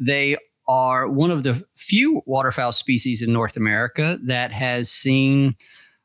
They 0.00 0.36
are 0.68 1.08
one 1.08 1.30
of 1.30 1.44
the 1.44 1.64
few 1.76 2.20
waterfowl 2.26 2.72
species 2.72 3.22
in 3.22 3.32
North 3.32 3.56
America 3.56 4.18
that 4.24 4.50
has 4.50 4.90
seen 4.90 5.54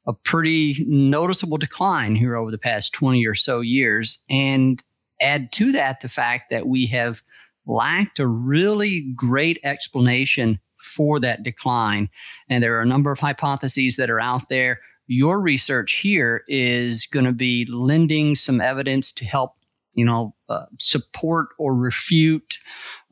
a 0.07 0.13
pretty 0.13 0.85
noticeable 0.87 1.57
decline 1.57 2.15
here 2.15 2.35
over 2.35 2.51
the 2.51 2.57
past 2.57 2.93
20 2.93 3.25
or 3.25 3.35
so 3.35 3.61
years. 3.61 4.23
And 4.29 4.81
add 5.19 5.51
to 5.53 5.71
that 5.71 6.01
the 6.01 6.09
fact 6.09 6.51
that 6.51 6.67
we 6.67 6.85
have 6.87 7.23
lacked 7.65 8.19
a 8.19 8.27
really 8.27 9.11
great 9.15 9.59
explanation 9.63 10.59
for 10.81 11.19
that 11.19 11.43
decline. 11.43 12.09
And 12.49 12.63
there 12.63 12.77
are 12.77 12.81
a 12.81 12.87
number 12.87 13.11
of 13.11 13.19
hypotheses 13.19 13.95
that 13.97 14.09
are 14.09 14.19
out 14.19 14.49
there. 14.49 14.79
Your 15.07 15.41
research 15.41 15.93
here 15.93 16.43
is 16.47 17.05
going 17.05 17.25
to 17.25 17.33
be 17.33 17.65
lending 17.69 18.35
some 18.35 18.61
evidence 18.61 19.11
to 19.13 19.25
help 19.25 19.55
you 19.93 20.05
know, 20.05 20.33
uh, 20.49 20.65
support 20.79 21.49
or 21.57 21.75
refute 21.75 22.59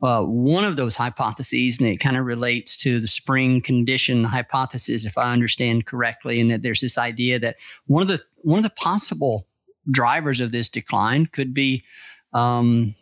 uh, 0.02 0.22
one 0.22 0.64
of 0.64 0.76
those 0.76 0.96
hypotheses, 0.96 1.78
and 1.78 1.88
it 1.88 1.98
kind 1.98 2.16
of 2.16 2.24
relates 2.24 2.74
to 2.76 3.00
the 3.00 3.06
spring 3.06 3.60
condition 3.60 4.24
hypothesis, 4.24 5.04
if 5.04 5.18
I 5.18 5.32
understand 5.32 5.86
correctly, 5.86 6.40
and 6.40 6.50
that 6.50 6.62
there's 6.62 6.80
this 6.80 6.96
idea 6.96 7.38
that 7.38 7.56
one 7.86 8.02
of 8.02 8.08
the 8.08 8.22
one 8.42 8.58
of 8.58 8.62
the 8.62 8.70
possible 8.70 9.46
drivers 9.90 10.40
of 10.40 10.52
this 10.52 10.68
decline 10.68 11.26
could 11.26 11.52
be 11.52 11.84
um, 12.32 12.94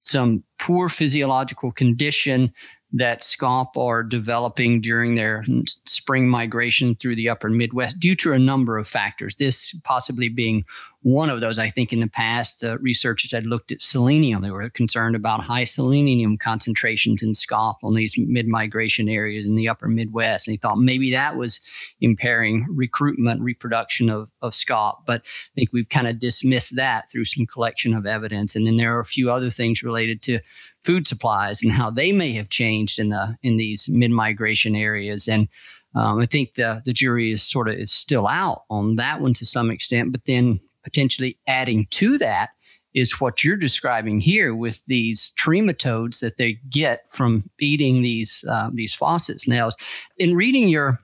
some 0.00 0.44
poor 0.60 0.88
physiological 0.88 1.72
condition 1.72 2.52
that 2.96 3.22
scaup 3.22 3.76
are 3.76 4.04
developing 4.04 4.80
during 4.80 5.16
their 5.16 5.44
spring 5.84 6.28
migration 6.28 6.94
through 6.94 7.16
the 7.16 7.28
upper 7.28 7.50
Midwest 7.50 7.98
due 7.98 8.14
to 8.14 8.32
a 8.32 8.38
number 8.38 8.78
of 8.78 8.86
factors. 8.86 9.34
This 9.34 9.74
possibly 9.82 10.28
being 10.28 10.64
one 11.02 11.28
of 11.28 11.40
those. 11.40 11.58
I 11.58 11.70
think 11.70 11.92
in 11.92 11.98
the 11.98 12.06
past, 12.06 12.62
uh, 12.62 12.78
researchers 12.78 13.32
had 13.32 13.46
looked 13.46 13.72
at 13.72 13.82
selenium. 13.82 14.42
They 14.42 14.50
were 14.52 14.70
concerned 14.70 15.16
about 15.16 15.42
high 15.42 15.64
selenium 15.64 16.38
concentrations 16.38 17.20
in 17.20 17.32
scaup 17.32 17.74
on 17.82 17.94
these 17.94 18.14
mid 18.16 18.46
migration 18.46 19.08
areas 19.08 19.44
in 19.44 19.56
the 19.56 19.68
upper 19.68 19.88
Midwest. 19.88 20.46
And 20.46 20.54
they 20.54 20.58
thought 20.58 20.78
maybe 20.78 21.10
that 21.10 21.36
was 21.36 21.60
impairing 22.00 22.64
recruitment, 22.70 23.42
reproduction 23.42 24.08
of, 24.08 24.30
of 24.40 24.52
scaup. 24.52 25.04
But 25.04 25.22
I 25.26 25.54
think 25.56 25.72
we've 25.72 25.88
kind 25.88 26.06
of 26.06 26.20
dismissed 26.20 26.76
that 26.76 27.10
through 27.10 27.24
some 27.24 27.44
collection 27.46 27.92
of 27.92 28.06
evidence. 28.06 28.54
And 28.54 28.66
then 28.66 28.76
there 28.76 28.96
are 28.96 29.00
a 29.00 29.04
few 29.04 29.32
other 29.32 29.50
things 29.50 29.82
related 29.82 30.22
to 30.22 30.38
food 30.84 31.06
supplies 31.08 31.62
and 31.62 31.72
how 31.72 31.90
they 31.90 32.12
may 32.12 32.32
have 32.32 32.48
changed 32.48 32.98
in 32.98 33.08
the 33.08 33.36
in 33.42 33.56
these 33.56 33.88
mid 33.88 34.10
migration 34.10 34.76
areas. 34.76 35.28
And 35.28 35.48
um, 35.94 36.18
I 36.18 36.26
think 36.26 36.54
the 36.54 36.82
the 36.84 36.92
jury 36.92 37.32
is 37.32 37.42
sort 37.42 37.68
of 37.68 37.74
is 37.74 37.92
still 37.92 38.28
out 38.28 38.64
on 38.70 38.96
that 38.96 39.20
one 39.20 39.34
to 39.34 39.46
some 39.46 39.70
extent. 39.70 40.12
But 40.12 40.24
then 40.24 40.60
potentially 40.82 41.38
adding 41.48 41.86
to 41.90 42.18
that 42.18 42.50
is 42.94 43.20
what 43.20 43.42
you're 43.42 43.56
describing 43.56 44.20
here 44.20 44.54
with 44.54 44.84
these 44.86 45.32
trematodes 45.36 46.20
that 46.20 46.36
they 46.36 46.58
get 46.70 47.06
from 47.10 47.50
eating 47.58 48.02
these 48.02 48.44
uh, 48.48 48.70
these 48.72 48.94
faucet 48.94 49.40
snails. 49.40 49.76
In 50.18 50.34
reading 50.34 50.68
your 50.68 51.00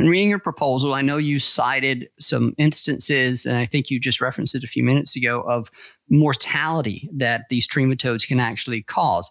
in 0.00 0.08
reading 0.08 0.28
your 0.28 0.38
proposal, 0.38 0.94
I 0.94 1.02
know 1.02 1.16
you 1.16 1.38
cited 1.38 2.08
some 2.18 2.54
instances, 2.58 3.46
and 3.46 3.56
I 3.56 3.66
think 3.66 3.90
you 3.90 3.98
just 3.98 4.20
referenced 4.20 4.54
it 4.54 4.64
a 4.64 4.68
few 4.68 4.84
minutes 4.84 5.16
ago, 5.16 5.42
of 5.42 5.70
mortality 6.08 7.08
that 7.14 7.48
these 7.50 7.66
trematodes 7.66 8.26
can 8.26 8.40
actually 8.40 8.82
cause. 8.82 9.30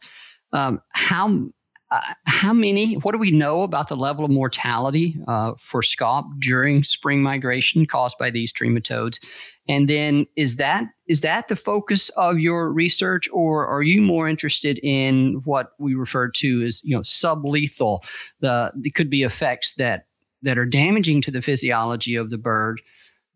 Um, 0.53 0.81
how 0.93 1.49
uh, 1.89 2.01
how 2.25 2.51
many? 2.51 2.95
What 2.95 3.13
do 3.13 3.17
we 3.17 3.31
know 3.31 3.63
about 3.63 3.87
the 3.87 3.95
level 3.95 4.25
of 4.25 4.31
mortality 4.31 5.17
uh, 5.27 5.53
for 5.57 5.81
scaup 5.81 6.25
during 6.39 6.83
spring 6.83 7.23
migration 7.23 7.85
caused 7.85 8.17
by 8.17 8.29
these 8.29 8.51
trematodes? 8.51 9.25
And 9.69 9.87
then 9.87 10.27
is 10.35 10.57
that 10.57 10.83
is 11.07 11.21
that 11.21 11.47
the 11.47 11.55
focus 11.55 12.09
of 12.17 12.39
your 12.39 12.73
research, 12.73 13.29
or 13.31 13.65
are 13.65 13.83
you 13.83 14.01
more 14.01 14.27
interested 14.27 14.79
in 14.83 15.41
what 15.45 15.71
we 15.79 15.95
refer 15.95 16.29
to 16.29 16.63
as 16.63 16.81
you 16.83 16.93
know 16.93 17.03
sublethal? 17.03 17.99
The, 18.41 18.73
the 18.75 18.91
could 18.91 19.09
be 19.09 19.23
effects 19.23 19.75
that 19.75 20.06
that 20.43 20.57
are 20.57 20.65
damaging 20.65 21.21
to 21.21 21.31
the 21.31 21.41
physiology 21.41 22.15
of 22.15 22.29
the 22.29 22.37
bird, 22.37 22.81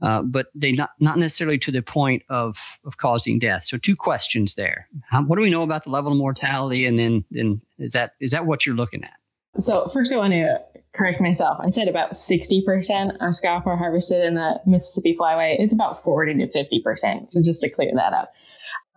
uh, 0.02 0.22
but 0.24 0.48
they 0.56 0.72
not 0.72 0.92
not 1.00 1.18
necessarily 1.18 1.58
to 1.60 1.72
the 1.72 1.82
point 1.82 2.24
of 2.30 2.80
of 2.86 2.98
causing 2.98 3.40
death. 3.40 3.66
So 3.66 3.78
two 3.78 3.96
questions 3.96 4.56
there: 4.56 4.88
How, 5.10 5.24
what 5.24 5.36
do 5.36 5.42
we 5.42 5.50
know 5.50 5.64
about 5.64 5.84
the 5.84 5.90
level 5.90 6.12
of 6.12 6.18
mortality, 6.18 6.86
and 6.86 6.98
then 6.98 7.26
then 7.32 7.62
is 7.78 7.94
that 7.94 8.14
is 8.20 8.32
that 8.32 8.46
what 8.46 8.66
you're 8.66 8.76
looking 8.76 9.04
at? 9.04 9.14
So 9.60 9.90
first, 9.90 10.14
I 10.14 10.18
want 10.18 10.34
to 10.34 10.60
correct 10.94 11.22
myself. 11.22 11.58
I 11.62 11.70
said 11.70 11.88
about 11.88 12.12
60% 12.12 13.18
of 13.22 13.36
scaup 13.36 13.66
are 13.66 13.78
harvested 13.78 14.24
in 14.24 14.36
the 14.36 14.60
Mississippi 14.66 15.16
Flyway. 15.20 15.56
It's 15.60 15.74
about 15.74 16.04
40 16.04 16.36
to 16.36 16.48
50%. 16.48 17.32
So 17.32 17.42
just 17.42 17.62
to 17.62 17.70
clear 17.70 17.92
that 17.96 18.14
up. 18.14 18.32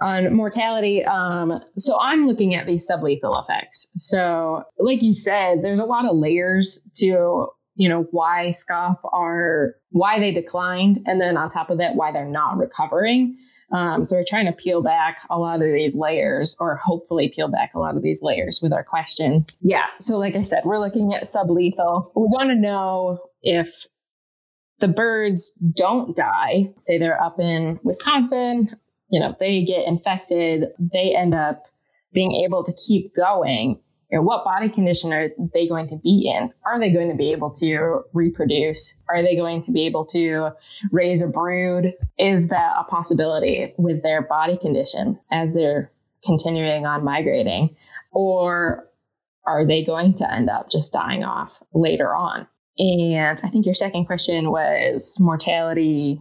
On 0.00 0.34
mortality, 0.34 1.04
um, 1.04 1.60
so 1.76 1.96
I'm 2.00 2.26
looking 2.26 2.54
at 2.54 2.66
these 2.66 2.88
sublethal 2.90 3.40
effects. 3.42 3.90
So, 3.94 4.64
like 4.78 5.02
you 5.02 5.12
said, 5.12 5.62
there's 5.62 5.78
a 5.78 5.84
lot 5.84 6.04
of 6.04 6.16
layers 6.16 6.86
to 6.96 7.46
you 7.76 7.88
know, 7.88 8.06
why 8.10 8.52
scaup 8.52 8.98
are, 9.12 9.74
why 9.90 10.18
they 10.20 10.32
declined. 10.32 10.98
And 11.06 11.20
then 11.20 11.36
on 11.36 11.50
top 11.50 11.70
of 11.70 11.78
that, 11.78 11.96
why 11.96 12.12
they're 12.12 12.24
not 12.24 12.56
recovering. 12.56 13.36
Um, 13.72 14.04
so 14.04 14.16
we're 14.16 14.24
trying 14.28 14.46
to 14.46 14.52
peel 14.52 14.82
back 14.82 15.18
a 15.30 15.38
lot 15.38 15.56
of 15.56 15.72
these 15.72 15.96
layers 15.96 16.56
or 16.60 16.76
hopefully 16.76 17.32
peel 17.34 17.48
back 17.48 17.72
a 17.74 17.78
lot 17.78 17.96
of 17.96 18.02
these 18.02 18.22
layers 18.22 18.60
with 18.62 18.72
our 18.72 18.84
question. 18.84 19.44
Yeah. 19.60 19.86
So 19.98 20.18
like 20.18 20.36
I 20.36 20.42
said, 20.42 20.64
we're 20.64 20.78
looking 20.78 21.14
at 21.14 21.24
sublethal. 21.24 22.12
We 22.14 22.22
want 22.22 22.50
to 22.50 22.54
know 22.54 23.18
if 23.42 23.86
the 24.78 24.88
birds 24.88 25.58
don't 25.76 26.14
die, 26.14 26.72
say 26.78 26.98
they're 26.98 27.20
up 27.20 27.40
in 27.40 27.80
Wisconsin, 27.82 28.76
you 29.08 29.20
know, 29.20 29.34
they 29.40 29.64
get 29.64 29.86
infected, 29.86 30.68
they 30.78 31.14
end 31.16 31.34
up 31.34 31.64
being 32.12 32.32
able 32.44 32.62
to 32.64 32.72
keep 32.74 33.14
going 33.14 33.80
you 34.14 34.20
know, 34.20 34.22
what 34.22 34.44
body 34.44 34.68
condition 34.68 35.12
are 35.12 35.30
they 35.52 35.66
going 35.66 35.88
to 35.88 35.96
be 35.96 36.32
in? 36.32 36.52
Are 36.64 36.78
they 36.78 36.92
going 36.92 37.08
to 37.08 37.16
be 37.16 37.32
able 37.32 37.50
to 37.54 38.02
reproduce? 38.12 39.02
Are 39.08 39.20
they 39.20 39.34
going 39.34 39.60
to 39.62 39.72
be 39.72 39.86
able 39.86 40.06
to 40.06 40.50
raise 40.92 41.20
a 41.20 41.26
brood? 41.26 41.94
Is 42.16 42.46
that 42.46 42.74
a 42.78 42.84
possibility 42.84 43.74
with 43.76 44.04
their 44.04 44.22
body 44.22 44.56
condition 44.56 45.18
as 45.32 45.52
they're 45.52 45.90
continuing 46.24 46.86
on 46.86 47.02
migrating? 47.02 47.74
Or 48.12 48.88
are 49.46 49.66
they 49.66 49.84
going 49.84 50.14
to 50.14 50.32
end 50.32 50.48
up 50.48 50.70
just 50.70 50.92
dying 50.92 51.24
off 51.24 51.50
later 51.72 52.14
on? 52.14 52.46
And 52.78 53.40
I 53.42 53.48
think 53.48 53.66
your 53.66 53.74
second 53.74 54.04
question 54.04 54.52
was 54.52 55.16
mortality 55.18 56.20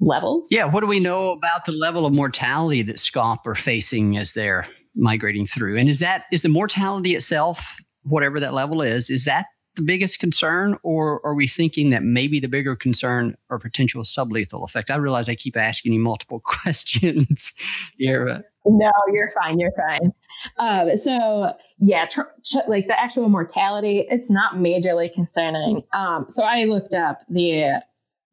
levels. 0.00 0.48
Yeah, 0.50 0.66
what 0.66 0.80
do 0.80 0.86
we 0.86 1.00
know 1.00 1.32
about 1.32 1.64
the 1.64 1.72
level 1.72 2.04
of 2.04 2.12
mortality 2.12 2.82
that 2.82 2.96
scaup 2.96 3.46
are 3.46 3.54
facing 3.54 4.18
as 4.18 4.34
they're 4.34 4.66
migrating 4.94 5.46
through. 5.46 5.78
And 5.78 5.88
is 5.88 6.00
that 6.00 6.24
is 6.32 6.42
the 6.42 6.48
mortality 6.48 7.14
itself, 7.14 7.80
whatever 8.02 8.40
that 8.40 8.54
level 8.54 8.82
is, 8.82 9.10
is 9.10 9.24
that 9.24 9.46
the 9.76 9.82
biggest 9.82 10.18
concern, 10.18 10.76
or 10.82 11.24
are 11.24 11.34
we 11.34 11.46
thinking 11.46 11.90
that 11.90 12.02
maybe 12.02 12.38
the 12.40 12.48
bigger 12.48 12.76
concern 12.76 13.36
are 13.48 13.58
potential 13.58 14.02
sublethal 14.02 14.68
effects? 14.68 14.90
I 14.90 14.96
realize 14.96 15.28
I 15.28 15.34
keep 15.34 15.56
asking 15.56 15.94
you 15.94 16.00
multiple 16.00 16.40
questions 16.44 17.52
here. 17.96 18.44
No, 18.64 18.92
you're 19.12 19.32
fine. 19.42 19.58
You're 19.58 19.72
fine. 19.72 20.12
Um, 20.58 20.96
so 20.96 21.54
yeah, 21.78 22.06
tr- 22.06 22.20
tr- 22.44 22.68
like 22.68 22.86
the 22.86 23.00
actual 23.00 23.28
mortality, 23.28 24.06
it's 24.08 24.30
not 24.30 24.54
majorly 24.54 25.12
concerning. 25.12 25.82
Um, 25.92 26.26
so 26.28 26.44
I 26.44 26.64
looked 26.64 26.94
up 26.94 27.20
the 27.28 27.82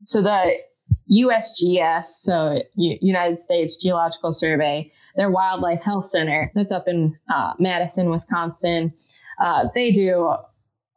so 0.03 0.21
the 0.21 0.55
USGS, 1.11 2.05
so 2.05 2.61
U- 2.75 2.97
United 3.01 3.41
States 3.41 3.81
Geological 3.81 4.33
Survey, 4.33 4.91
their 5.19 5.29
Wildlife 5.29 5.81
Health 5.81 6.09
Center 6.09 6.49
that's 6.55 6.71
up 6.71 6.87
in 6.87 7.13
uh, 7.31 7.51
Madison, 7.59 8.09
Wisconsin. 8.09 8.93
Uh, 9.39 9.65
they 9.75 9.91
do 9.91 10.33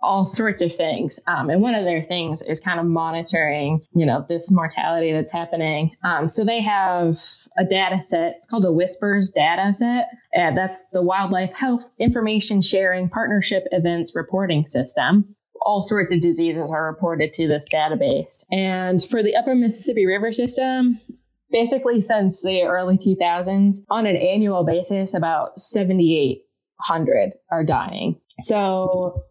all 0.01 0.27
sorts 0.29 0.63
of 0.63 0.75
things. 0.75 1.19
Um, 1.27 1.51
and 1.51 1.61
one 1.61 1.75
of 1.75 1.85
their 1.85 2.05
things 2.05 2.41
is 2.41 2.61
kind 2.61 2.79
of 2.79 2.87
monitoring, 2.87 3.85
you 3.95 4.07
know, 4.07 4.25
this 4.29 4.53
mortality 4.53 5.13
that's 5.13 5.33
happening. 5.33 5.91
Um, 6.05 6.29
so 6.29 6.45
they 6.45 6.61
have 6.61 7.17
a 7.59 7.65
data 7.65 8.05
set. 8.05 8.37
It's 8.39 8.49
called 8.49 8.65
the 8.65 8.73
Whispers 8.73 9.33
data 9.33 9.75
set. 9.75 10.09
And 10.33 10.57
that's 10.57 10.85
the 10.93 11.03
Wildlife 11.03 11.55
Health 11.55 11.83
Information 11.99 12.63
Sharing 12.63 13.09
Partnership 13.09 13.65
Events 13.73 14.15
Reporting 14.15 14.69
System 14.69 15.35
all 15.65 15.85
sorts 15.85 16.13
of 16.13 16.21
diseases 16.21 16.73
are 16.73 16.91
reported 16.91 17.33
to 17.33 17.47
this 17.47 17.69
database. 17.73 18.45
And 18.51 19.01
for 19.01 19.23
the 19.23 19.37
upper 19.37 19.55
Mississippi 19.55 20.07
River 20.07 20.33
system, 20.33 21.01
basically 21.53 22.01
since 22.01 22.43
the 22.43 22.63
early 22.63 22.97
2000s, 22.97 23.77
on 23.91 24.07
an 24.07 24.17
annual 24.17 24.65
basis, 24.65 25.15
about 25.15 25.59
7,800 25.59 27.33
are 27.51 27.65
dying. 27.65 28.21
So 28.41 29.23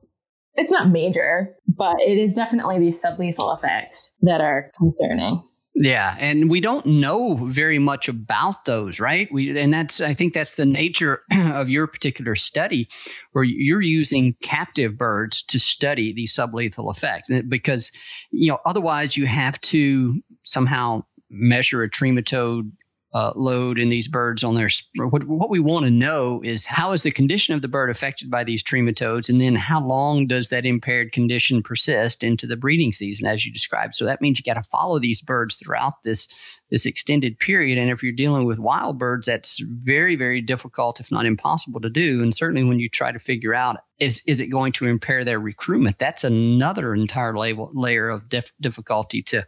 it's 0.56 0.72
not 0.72 0.90
major, 0.90 1.56
but 1.68 2.00
it 2.00 2.18
is 2.18 2.36
definitely 2.36 2.80
these 2.80 3.04
sublethal 3.04 3.58
effects 3.58 4.16
that 4.22 4.42
are 4.42 4.72
concerning. 4.78 5.44
Yeah, 5.74 6.18
and 6.20 6.50
we 6.50 6.60
don't 6.60 6.86
know 6.86 7.36
very 7.46 7.80
much 7.80 8.10
about 8.10 8.66
those, 8.66 9.00
right? 9.00 9.30
We 9.32 9.58
and 9.58 9.74
that's 9.74 10.02
I 10.02 10.14
think 10.14 10.34
that's 10.34 10.56
the 10.56 10.66
nature 10.66 11.22
of 11.32 11.70
your 11.70 11.88
particular 11.88 12.36
study, 12.36 12.90
where 13.32 13.46
you're 13.46 13.82
using 13.82 14.36
captive 14.44 14.98
birds 14.98 15.42
to 15.44 15.60
study 15.60 16.12
these 16.12 16.36
sublethal 16.36 16.94
effects, 16.94 17.32
eh, 17.32 17.42
because 17.48 17.90
you 18.32 18.52
know 18.52 18.60
otherwise 18.66 19.16
you 19.16 19.28
have 19.28 19.62
to 19.62 20.22
somehow 20.44 21.04
measure 21.32 21.82
a 21.82 21.90
trematode 21.90 22.72
uh, 23.14 23.34
load 23.36 23.78
in 23.78 23.90
these 23.90 24.08
birds 24.08 24.44
on 24.44 24.56
their 24.56 24.70
what, 24.96 25.26
what 25.26 25.50
we 25.50 25.60
want 25.60 25.84
to 25.84 25.92
know 25.92 26.42
is 26.46 26.66
how 26.66 26.94
is 26.94 27.04
the 27.04 27.12
condition 27.12 27.54
of 27.54 27.62
the 27.62 27.68
bird 27.68 27.90
affected 27.90 28.32
by 28.32 28.44
these 28.44 28.64
trematodes 28.64 29.28
and 29.28 29.42
then 29.42 29.54
how 29.54 29.82
long 29.82 30.28
does 30.28 30.48
that 30.48 30.66
impaired 30.66 31.12
condition 31.12 31.62
persist 31.62 32.24
into 32.24 32.48
the 32.48 32.56
breeding 32.56 32.94
season 32.94 33.28
as 33.28 33.46
you 33.46 33.52
described. 33.52 33.96
So 33.96 34.06
that 34.06 34.22
means 34.22 34.40
you 34.40 34.44
got 34.44 34.62
to 34.62 34.70
follow 34.70 34.98
these 34.98 35.22
birds 35.22 35.56
throughout 35.56 36.04
this 36.06 36.30
this 36.72 36.86
extended 36.86 37.38
period 37.38 37.78
and 37.78 37.90
if 37.90 38.02
you're 38.02 38.12
dealing 38.12 38.46
with 38.46 38.58
wild 38.60 38.98
birds 38.98 39.28
that's 39.28 39.60
very 39.60 40.16
very 40.16 40.42
difficult 40.42 41.00
if 41.00 41.12
not 41.12 41.26
impossible 41.26 41.80
to 41.80 41.90
do 41.90 42.22
and 42.22 42.34
certainly 42.34 42.64
when 42.64 42.80
you 42.80 42.90
try 42.90 43.12
to 43.12 43.20
figure 43.20 43.54
out 43.54 43.78
is 44.00 44.24
is 44.26 44.42
it 44.42 44.48
going 44.48 44.72
to 44.72 44.88
impair 44.88 45.24
their 45.24 45.40
recruitment 45.40 46.00
that's 46.00 46.24
another 46.24 46.94
entire 46.94 47.36
layer 47.38 48.10
of 48.10 48.28
dif- 48.30 48.54
difficulty 48.62 49.22
to 49.22 49.46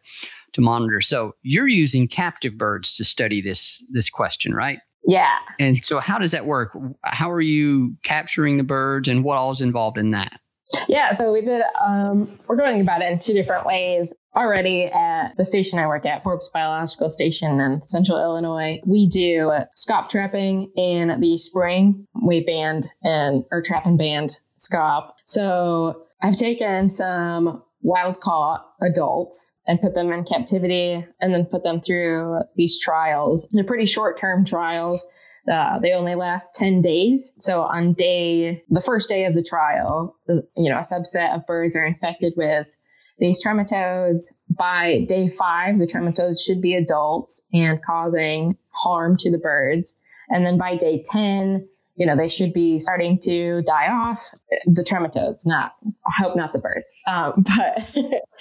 to 0.54 0.62
monitor. 0.62 1.02
So 1.02 1.36
you're 1.42 1.68
using 1.68 2.08
captive 2.08 2.58
birds 2.58 2.96
to 2.98 3.04
study 3.04 3.42
this 3.42 3.84
this 3.92 4.10
question, 4.10 4.54
right? 4.54 4.80
Yeah. 5.06 5.38
And 5.60 5.84
so 5.84 6.00
how 6.00 6.18
does 6.18 6.32
that 6.32 6.46
work? 6.46 6.78
How 7.04 7.30
are 7.30 7.42
you 7.42 7.98
capturing 8.04 8.58
the 8.58 8.64
birds 8.64 9.10
and 9.10 9.24
what 9.24 9.38
all 9.38 9.52
is 9.52 9.60
involved 9.60 9.98
in 9.98 10.12
that? 10.12 10.40
Yeah, 10.88 11.14
so 11.14 11.32
we 11.32 11.42
did, 11.42 11.62
um, 11.86 12.40
we're 12.48 12.56
going 12.56 12.82
about 12.82 13.02
it 13.02 13.12
in 13.12 13.20
two 13.20 13.34
different 13.34 13.66
ways. 13.66 14.14
Already 14.36 14.86
at 14.86 15.36
the 15.38 15.46
station 15.46 15.80
I 15.80 15.88
work 15.88 16.06
at, 16.06 16.24
Forbes 16.24 16.50
Biological 16.54 17.10
Station 17.10 17.60
in 17.60 17.86
central 17.86 18.18
Illinois, 18.20 18.80
we 18.86 19.08
do 19.08 19.52
scaup 19.76 20.10
trapping 20.10 20.72
in 20.76 21.20
the 21.20 21.38
spring. 21.38 22.08
We 22.26 22.44
band 22.44 22.88
and, 23.04 23.44
or 23.52 23.62
trap 23.62 23.86
and 23.86 23.98
band 23.98 24.38
scaup. 24.58 25.12
So 25.26 26.06
I've 26.22 26.38
taken 26.38 26.90
some 26.90 27.64
wild 27.82 28.20
caught 28.22 28.66
adults 28.82 29.54
and 29.68 29.82
put 29.82 29.94
them 29.94 30.12
in 30.12 30.24
captivity 30.24 31.06
and 31.20 31.34
then 31.34 31.46
put 31.46 31.64
them 31.64 31.82
through 31.82 32.40
these 32.56 32.80
trials. 32.80 33.48
They're 33.52 33.64
pretty 33.64 33.86
short 33.86 34.18
term 34.18 34.46
trials. 34.46 35.06
Uh, 35.52 35.78
they 35.80 35.92
only 35.92 36.16
last 36.16 36.56
10 36.56 36.82
days. 36.82 37.34
So 37.40 37.64
on 37.64 37.94
day, 37.94 38.64
the 38.70 38.82
first 38.82 39.10
day 39.10 39.26
of 39.26 39.36
the 39.36 39.44
trial, 39.44 40.18
you 40.28 40.70
know, 40.70 40.78
a 40.78 40.82
subset 40.82 41.36
of 41.36 41.46
birds 41.46 41.76
are 41.76 41.86
infected 41.86 42.34
with 42.38 42.78
these 43.20 43.44
trematodes. 43.44 44.34
By 44.50 45.06
day 45.08 45.30
five, 45.30 45.80
the 45.80 45.88
trematodes 45.88 46.40
should 46.46 46.62
be 46.62 46.76
adults 46.76 47.46
and 47.54 47.84
causing 47.84 48.58
harm 48.70 49.18
to 49.18 49.32
the 49.32 49.38
birds. 49.38 49.98
And 50.30 50.46
then 50.46 50.58
by 50.58 50.78
day 50.78 51.04
10, 51.12 51.68
you 51.96 52.06
know, 52.06 52.16
they 52.16 52.30
should 52.30 52.54
be 52.54 52.80
starting 52.80 53.20
to 53.24 53.62
die 53.64 53.88
off. 53.88 54.24
The 54.66 54.84
trematodes, 54.84 55.46
not, 55.46 55.76
I 56.08 56.24
hope 56.24 56.36
not 56.36 56.54
the 56.54 56.60
birds, 56.60 56.90
um, 57.06 57.34
but 57.58 57.86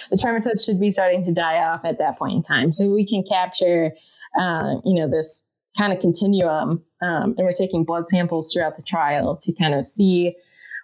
the 0.09 0.17
trematodes 0.17 0.65
should 0.65 0.79
be 0.79 0.91
starting 0.91 1.25
to 1.25 1.33
die 1.33 1.57
off 1.57 1.81
at 1.83 1.99
that 1.99 2.17
point 2.17 2.35
in 2.35 2.41
time. 2.41 2.73
So 2.73 2.91
we 2.91 3.05
can 3.05 3.23
capture, 3.29 3.91
uh, 4.39 4.75
you 4.83 4.95
know, 4.95 5.09
this 5.09 5.47
kind 5.77 5.93
of 5.93 5.99
continuum. 5.99 6.83
Um, 7.01 7.35
and 7.37 7.39
we're 7.39 7.53
taking 7.53 7.83
blood 7.83 8.09
samples 8.09 8.51
throughout 8.51 8.75
the 8.75 8.83
trial 8.83 9.37
to 9.41 9.53
kind 9.53 9.73
of 9.73 9.85
see 9.85 10.35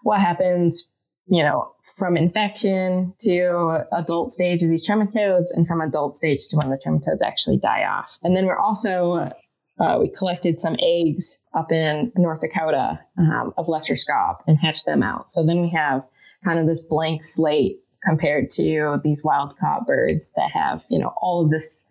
what 0.03 0.19
happens, 0.19 0.89
you 1.27 1.43
know, 1.43 1.73
from 1.97 2.17
infection 2.17 3.13
to 3.19 3.85
adult 3.91 4.31
stage 4.31 4.61
of 4.63 4.69
these 4.69 4.87
trematodes 4.87 5.47
and 5.53 5.67
from 5.67 5.81
adult 5.81 6.15
stage 6.15 6.47
to 6.49 6.57
when 6.57 6.69
the 6.69 6.77
trematodes 6.77 7.25
actually 7.25 7.57
die 7.57 7.83
off. 7.83 8.17
And 8.23 8.35
then 8.35 8.45
we're 8.45 8.57
also 8.57 9.31
uh, 9.79 9.97
we 9.99 10.09
collected 10.09 10.59
some 10.59 10.75
eggs 10.81 11.39
up 11.53 11.71
in 11.71 12.11
North 12.17 12.41
Dakota 12.41 12.99
um, 13.17 13.53
of 13.57 13.67
lesser 13.67 13.95
scaup 13.95 14.43
and 14.47 14.57
hatched 14.57 14.85
them 14.85 15.01
out. 15.01 15.29
So 15.29 15.45
then 15.45 15.61
we 15.61 15.69
have 15.69 16.05
kind 16.43 16.59
of 16.59 16.67
this 16.67 16.81
blank 16.81 17.23
slate 17.23 17.79
compared 18.03 18.49
to 18.51 18.99
these 19.03 19.23
wild 19.23 19.57
caught 19.57 19.85
birds 19.87 20.31
that 20.35 20.51
have, 20.51 20.83
you 20.89 20.99
know, 20.99 21.13
all 21.21 21.43
of 21.43 21.51
this, 21.51 21.83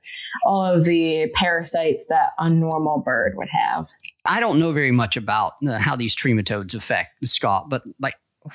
all 0.45 0.65
of 0.65 0.85
the 0.85 1.31
parasites 1.35 2.07
that 2.09 2.31
a 2.39 2.49
normal 2.49 2.99
bird 2.99 3.35
would 3.37 3.49
have. 3.49 3.87
I 4.25 4.41
don't 4.41 4.59
know 4.59 4.73
very 4.73 4.93
much 4.93 5.17
about 5.17 5.55
uh, 5.67 5.79
how 5.79 5.97
these 5.97 6.15
trematodes 6.15 6.75
affect 6.75 7.21
the 7.21 7.27
scaup, 7.27 7.69
but 7.69 7.83
like, 8.01 8.15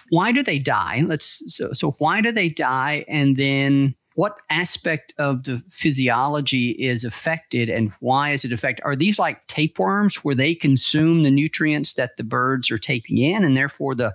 why 0.09 0.31
do 0.31 0.41
they 0.41 0.59
die? 0.59 1.03
Let's 1.05 1.43
so 1.53 1.73
so 1.73 1.91
why 1.99 2.21
do 2.21 2.31
they 2.31 2.49
die, 2.49 3.05
and 3.07 3.37
then 3.37 3.95
what 4.15 4.37
aspect 4.49 5.13
of 5.17 5.43
the 5.43 5.63
physiology 5.69 6.71
is 6.71 7.03
affected 7.03 7.69
and 7.69 7.91
why 7.99 8.31
is 8.31 8.45
it 8.45 8.53
affected? 8.53 8.83
Are 8.85 8.95
these 8.95 9.17
like 9.17 9.45
tapeworms 9.47 10.23
where 10.23 10.35
they 10.35 10.53
consume 10.53 11.23
the 11.23 11.31
nutrients 11.31 11.93
that 11.93 12.17
the 12.17 12.23
birds 12.23 12.69
are 12.69 12.77
taking 12.77 13.17
in 13.17 13.43
and 13.43 13.57
therefore 13.57 13.95
the 13.95 14.13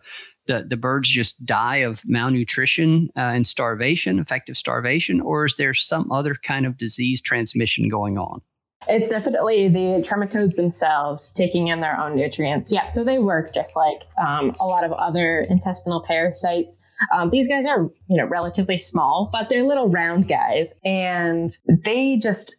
the, 0.48 0.64
the 0.68 0.76
birds 0.76 1.08
just 1.08 1.44
die 1.46 1.76
of 1.76 2.02
malnutrition 2.04 3.10
uh, 3.16 3.20
and 3.20 3.46
starvation, 3.46 4.18
effective 4.18 4.56
starvation, 4.56 5.20
or 5.20 5.44
is 5.44 5.54
there 5.54 5.72
some 5.72 6.10
other 6.10 6.34
kind 6.34 6.66
of 6.66 6.76
disease 6.76 7.22
transmission 7.22 7.88
going 7.88 8.18
on? 8.18 8.40
It's 8.88 9.10
definitely 9.10 9.68
the 9.68 10.02
trematodes 10.08 10.56
themselves 10.56 11.32
taking 11.32 11.68
in 11.68 11.80
their 11.80 11.98
own 12.00 12.16
nutrients. 12.16 12.72
Yeah, 12.72 12.88
so 12.88 13.04
they 13.04 13.18
work 13.18 13.52
just 13.52 13.76
like 13.76 14.02
um, 14.16 14.54
a 14.60 14.64
lot 14.64 14.82
of 14.82 14.92
other 14.92 15.46
intestinal 15.50 16.02
parasites. 16.02 16.76
Um, 17.14 17.30
these 17.30 17.48
guys 17.48 17.66
are, 17.66 17.82
you 18.08 18.16
know, 18.16 18.24
relatively 18.24 18.78
small, 18.78 19.28
but 19.32 19.48
they're 19.48 19.62
little 19.62 19.88
round 19.88 20.28
guys 20.28 20.74
and 20.84 21.56
they 21.84 22.16
just 22.16 22.56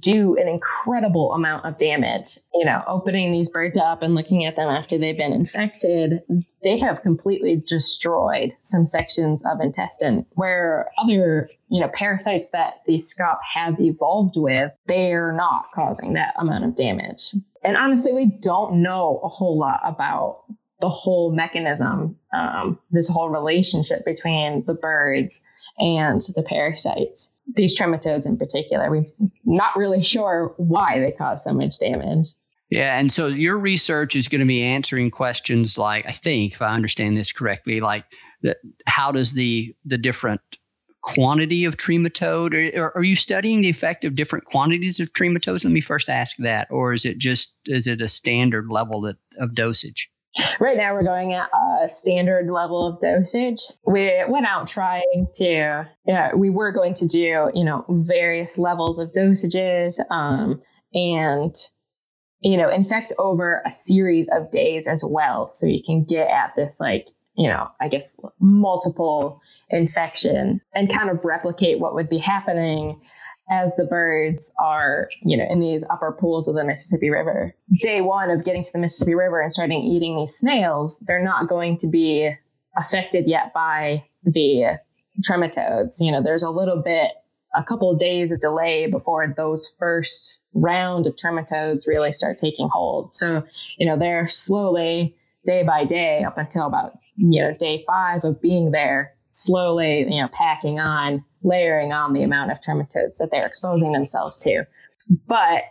do 0.00 0.36
an 0.36 0.48
incredible 0.48 1.32
amount 1.32 1.64
of 1.64 1.78
damage. 1.78 2.38
You 2.54 2.64
know, 2.64 2.82
opening 2.86 3.32
these 3.32 3.48
birds 3.48 3.76
up 3.76 4.02
and 4.02 4.14
looking 4.14 4.44
at 4.44 4.56
them 4.56 4.68
after 4.68 4.98
they've 4.98 5.16
been 5.16 5.32
infected, 5.32 6.22
they 6.62 6.78
have 6.78 7.02
completely 7.02 7.62
destroyed 7.66 8.52
some 8.62 8.86
sections 8.86 9.44
of 9.46 9.60
intestine 9.60 10.26
where 10.32 10.90
other, 10.98 11.48
you 11.68 11.80
know, 11.80 11.88
parasites 11.94 12.50
that 12.50 12.82
the 12.86 13.00
scaup 13.00 13.38
have 13.54 13.80
evolved 13.80 14.34
with, 14.36 14.72
they're 14.86 15.32
not 15.32 15.66
causing 15.74 16.14
that 16.14 16.34
amount 16.38 16.64
of 16.64 16.74
damage. 16.74 17.34
And 17.64 17.76
honestly, 17.76 18.12
we 18.12 18.38
don't 18.40 18.82
know 18.82 19.20
a 19.22 19.28
whole 19.28 19.58
lot 19.58 19.80
about 19.84 20.44
the 20.80 20.88
whole 20.88 21.32
mechanism, 21.32 22.16
um, 22.32 22.78
this 22.90 23.08
whole 23.08 23.30
relationship 23.30 24.04
between 24.04 24.64
the 24.64 24.74
birds 24.74 25.44
and 25.78 26.20
the 26.34 26.42
parasites. 26.42 27.32
These 27.54 27.78
trematodes 27.78 28.26
in 28.26 28.36
particular, 28.36 28.90
we're 28.90 29.06
not 29.44 29.76
really 29.76 30.02
sure 30.02 30.54
why 30.56 30.98
they 30.98 31.12
cause 31.12 31.44
so 31.44 31.52
much 31.52 31.78
damage. 31.78 32.28
Yeah, 32.70 32.98
and 32.98 33.10
so 33.10 33.28
your 33.28 33.56
research 33.56 34.14
is 34.14 34.28
going 34.28 34.40
to 34.40 34.46
be 34.46 34.62
answering 34.62 35.10
questions 35.10 35.78
like 35.78 36.04
I 36.06 36.12
think, 36.12 36.54
if 36.54 36.62
I 36.62 36.74
understand 36.74 37.16
this 37.16 37.32
correctly, 37.32 37.80
like 37.80 38.04
how 38.86 39.10
does 39.10 39.32
the 39.32 39.74
the 39.86 39.98
different 39.98 40.42
quantity 41.02 41.64
of 41.64 41.76
trematode, 41.76 42.52
or, 42.76 42.80
or, 42.80 42.96
are 42.96 43.04
you 43.04 43.14
studying 43.14 43.60
the 43.60 43.68
effect 43.68 44.04
of 44.04 44.16
different 44.16 44.44
quantities 44.44 45.00
of 45.00 45.12
trematodes? 45.12 45.64
Let 45.64 45.72
me 45.72 45.80
first 45.80 46.10
ask 46.10 46.36
that, 46.38 46.68
or 46.70 46.92
is 46.92 47.04
it 47.04 47.18
just 47.18 47.56
is 47.66 47.86
it 47.86 48.02
a 48.02 48.08
standard 48.08 48.68
level 48.70 49.00
that, 49.02 49.16
of 49.38 49.54
dosage? 49.54 50.10
Right 50.60 50.76
now, 50.76 50.94
we're 50.94 51.04
going 51.04 51.32
at 51.32 51.48
a 51.82 51.88
standard 51.88 52.50
level 52.50 52.86
of 52.86 53.00
dosage. 53.00 53.60
We 53.86 54.22
went 54.28 54.46
out 54.46 54.68
trying 54.68 55.26
to, 55.34 55.88
yeah, 56.06 56.34
we 56.34 56.50
were 56.50 56.72
going 56.72 56.94
to 56.94 57.06
do, 57.06 57.50
you 57.54 57.64
know, 57.64 57.84
various 57.88 58.58
levels 58.58 58.98
of 58.98 59.10
dosages 59.12 59.98
um, 60.10 60.60
and, 60.92 61.54
you 62.40 62.56
know, 62.56 62.68
infect 62.68 63.12
over 63.18 63.62
a 63.66 63.72
series 63.72 64.28
of 64.28 64.50
days 64.50 64.86
as 64.86 65.04
well. 65.06 65.50
So 65.52 65.66
you 65.66 65.82
can 65.84 66.04
get 66.04 66.28
at 66.28 66.54
this, 66.56 66.80
like, 66.80 67.08
you 67.34 67.48
know, 67.48 67.68
I 67.80 67.88
guess 67.88 68.20
multiple 68.40 69.40
infection 69.70 70.60
and 70.74 70.92
kind 70.92 71.10
of 71.10 71.24
replicate 71.24 71.78
what 71.78 71.94
would 71.94 72.08
be 72.08 72.18
happening 72.18 73.00
as 73.50 73.74
the 73.76 73.84
birds 73.84 74.54
are, 74.60 75.08
you 75.22 75.36
know, 75.36 75.46
in 75.48 75.60
these 75.60 75.86
upper 75.90 76.12
pools 76.12 76.48
of 76.48 76.54
the 76.54 76.64
Mississippi 76.64 77.10
River. 77.10 77.54
Day 77.80 78.00
one 78.00 78.30
of 78.30 78.44
getting 78.44 78.62
to 78.62 78.70
the 78.72 78.78
Mississippi 78.78 79.14
River 79.14 79.40
and 79.40 79.52
starting 79.52 79.80
eating 79.80 80.16
these 80.16 80.34
snails, 80.34 81.02
they're 81.06 81.24
not 81.24 81.48
going 81.48 81.76
to 81.78 81.88
be 81.88 82.30
affected 82.76 83.26
yet 83.26 83.52
by 83.54 84.04
the 84.24 84.78
trematodes. 85.28 85.96
You 86.00 86.12
know, 86.12 86.22
there's 86.22 86.42
a 86.42 86.50
little 86.50 86.82
bit, 86.82 87.12
a 87.54 87.64
couple 87.64 87.90
of 87.90 87.98
days 87.98 88.30
of 88.30 88.40
delay 88.40 88.86
before 88.86 89.32
those 89.36 89.74
first 89.78 90.38
round 90.54 91.06
of 91.06 91.14
trematodes 91.14 91.86
really 91.86 92.12
start 92.12 92.38
taking 92.38 92.68
hold. 92.68 93.14
So, 93.14 93.44
you 93.78 93.86
know, 93.86 93.98
they're 93.98 94.28
slowly, 94.28 95.16
day 95.44 95.62
by 95.62 95.84
day, 95.84 96.24
up 96.24 96.36
until 96.36 96.66
about, 96.66 96.92
you 97.16 97.40
know, 97.40 97.54
day 97.58 97.84
five 97.86 98.24
of 98.24 98.40
being 98.40 98.70
there, 98.70 99.14
slowly, 99.30 100.00
you 100.00 100.20
know, 100.20 100.28
packing 100.32 100.78
on 100.78 101.24
layering 101.42 101.92
on 101.92 102.12
the 102.12 102.22
amount 102.22 102.50
of 102.50 102.58
trematodes 102.58 103.18
that 103.18 103.28
they're 103.30 103.46
exposing 103.46 103.92
themselves 103.92 104.38
to. 104.38 104.64
But 105.26 105.64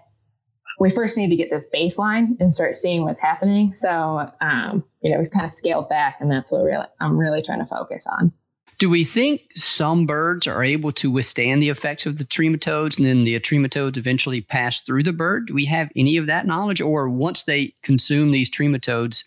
we 0.80 0.92
first 0.92 1.18
need 1.18 1.30
to 1.30 1.36
get 1.36 1.50
this 1.50 1.68
baseline 1.74 2.40
and 2.40 2.54
start 2.54 2.78
seeing 2.78 3.04
what's 3.04 3.20
happening. 3.20 3.74
So, 3.74 4.30
um, 4.42 4.84
you 5.02 5.12
know, 5.12 5.20
we've 5.20 5.32
kind 5.32 5.46
of 5.46 5.54
scaled 5.54 5.90
back, 5.90 6.18
and 6.20 6.32
that's 6.32 6.52
what 6.52 6.64
really 6.64 6.86
I'm 7.00 7.18
really 7.18 7.42
trying 7.42 7.60
to 7.60 7.66
focus 7.66 8.06
on. 8.08 8.32
Do 8.80 8.92
we 8.92 9.04
think 9.04 9.42
some 9.56 10.06
birds 10.06 10.46
are 10.46 10.64
able 10.64 10.92
to 10.94 11.10
withstand 11.10 11.64
the 11.64 11.70
effects 11.70 12.06
of 12.06 12.20
the 12.20 12.24
trematodes, 12.24 12.98
and 12.98 13.08
then 13.08 13.24
the 13.24 13.40
trematodes 13.40 13.98
eventually 13.98 14.42
pass 14.42 14.82
through 14.82 15.02
the 15.04 15.14
bird? 15.14 15.48
Do 15.48 15.56
we 15.56 15.66
have 15.66 15.90
any 15.96 16.16
of 16.18 16.28
that 16.28 16.46
knowledge, 16.46 16.80
or 16.80 17.10
once 17.10 17.44
they 17.44 17.74
consume 17.82 18.32
these 18.32 18.52
trematodes, 18.52 19.24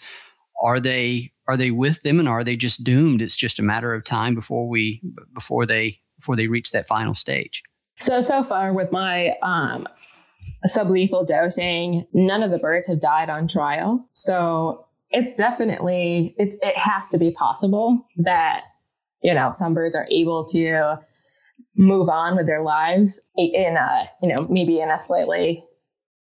are 0.62 0.78
they 0.78 1.32
are 1.48 1.56
they 1.56 1.72
with 1.72 2.02
them, 2.02 2.20
and 2.20 2.28
are 2.28 2.44
they 2.44 2.54
just 2.54 2.84
doomed? 2.84 3.20
It's 3.20 3.34
just 3.34 3.58
a 3.58 3.64
matter 3.64 3.92
of 3.92 4.04
time 4.04 4.36
before 4.36 4.68
we 4.68 5.02
before 5.34 5.66
they 5.66 6.00
before 6.20 6.36
they 6.36 6.46
reach 6.46 6.70
that 6.70 6.86
final 6.86 7.14
stage? 7.14 7.62
So, 7.98 8.22
so 8.22 8.44
far 8.44 8.72
with 8.72 8.92
my 8.92 9.34
um, 9.42 9.86
sublethal 10.66 11.26
dosing. 11.26 12.06
None 12.12 12.42
of 12.42 12.50
the 12.50 12.58
birds 12.58 12.86
have 12.88 13.00
died 13.00 13.30
on 13.30 13.48
trial. 13.48 14.06
So 14.12 14.86
it's 15.10 15.36
definitely, 15.36 16.34
it's, 16.38 16.56
it 16.62 16.76
has 16.76 17.10
to 17.10 17.18
be 17.18 17.32
possible 17.32 18.06
that, 18.18 18.62
you 19.22 19.34
know, 19.34 19.50
some 19.52 19.74
birds 19.74 19.96
are 19.96 20.08
able 20.10 20.46
to 20.48 20.98
move 21.76 22.08
on 22.08 22.36
with 22.36 22.46
their 22.46 22.62
lives 22.62 23.28
in 23.36 23.76
a, 23.76 24.10
you 24.22 24.34
know, 24.34 24.46
maybe 24.48 24.80
in 24.80 24.90
a 24.90 25.00
slightly 25.00 25.64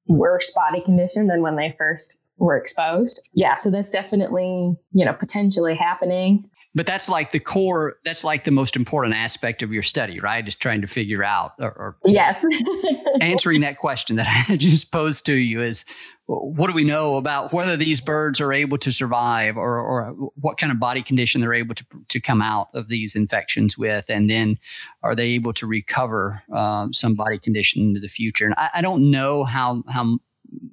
worse 0.09 0.53
body 0.53 0.81
condition 0.83 1.27
than 1.27 1.43
when 1.43 1.57
they 1.57 1.75
first 1.79 2.21
were 2.39 2.57
exposed. 2.57 3.29
Yeah, 3.33 3.57
so 3.57 3.71
that's 3.71 3.91
definitely, 3.91 4.77
you 4.93 5.05
know, 5.05 5.15
potentially 5.15 5.75
happening. 5.75 6.49
But 6.77 6.85
that's 6.85 7.09
like 7.09 7.33
the 7.33 7.41
core, 7.41 7.97
that's 8.05 8.23
like 8.23 8.45
the 8.45 8.51
most 8.51 8.77
important 8.77 9.15
aspect 9.15 9.63
of 9.63 9.73
your 9.73 9.83
study, 9.83 10.21
right? 10.21 10.47
Is 10.47 10.55
trying 10.55 10.83
to 10.83 10.87
figure 10.87 11.25
out 11.25 11.53
or, 11.59 11.71
or 11.71 11.97
yes. 12.05 12.45
answering 13.23 13.63
that 13.63 13.79
question 13.79 14.17
that 14.17 14.47
I 14.51 14.57
just 14.57 14.93
posed 14.93 15.25
to 15.25 15.35
you 15.35 15.63
is 15.63 15.87
what 16.27 16.67
do 16.67 16.75
we 16.75 16.85
know 16.85 17.17
about 17.17 17.51
whether 17.51 17.79
these 17.79 18.03
birds 18.03 18.43
are 18.43 18.53
able 18.53 18.77
to 18.77 18.93
survive 18.93 19.57
or, 19.57 19.81
or 19.81 20.11
what 20.35 20.59
kind 20.59 20.71
of 20.71 20.79
body 20.79 21.03
condition 21.03 21.41
they're 21.41 21.55
able 21.55 21.75
to, 21.75 21.87
to 22.09 22.21
come 22.21 22.43
out 22.43 22.69
of 22.75 22.89
these 22.89 23.17
infections 23.17 23.79
with? 23.79 24.05
And 24.11 24.29
then 24.29 24.59
are 25.03 25.15
they 25.17 25.29
able 25.29 25.55
to 25.55 25.67
recover 25.67 26.43
uh, 26.55 26.89
some 26.93 27.15
body 27.15 27.39
condition 27.39 27.81
into 27.81 28.01
the 28.01 28.09
future? 28.09 28.45
And 28.45 28.55
I, 28.59 28.69
I 28.75 28.81
don't 28.83 29.11
know 29.11 29.45
how, 29.45 29.83
how 29.89 30.19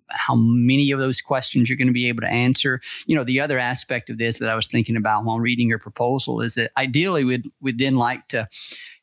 how 0.10 0.36
many 0.36 0.92
of 0.92 1.00
those 1.00 1.22
questions 1.22 1.70
you're 1.70 1.78
going 1.78 1.88
to 1.88 1.94
be 1.94 2.08
able 2.08 2.22
to 2.22 2.28
answer. 2.28 2.82
You 3.06 3.16
know, 3.16 3.24
the 3.24 3.40
other 3.40 3.58
aspect 3.58 4.10
of 4.10 4.18
this 4.18 4.40
that 4.40 4.50
I 4.50 4.56
was 4.56 4.68
thinking 4.68 4.96
about 4.96 5.26
while 5.26 5.40
reading 5.40 5.70
your 5.70 5.80
proposal 5.80 6.42
is 6.42 6.56
that 6.56 6.72
ideally 6.78 7.24
we'd, 7.24 7.46
we'd 7.62 7.80
then 7.80 7.96
like 7.96 8.28
to 8.30 8.48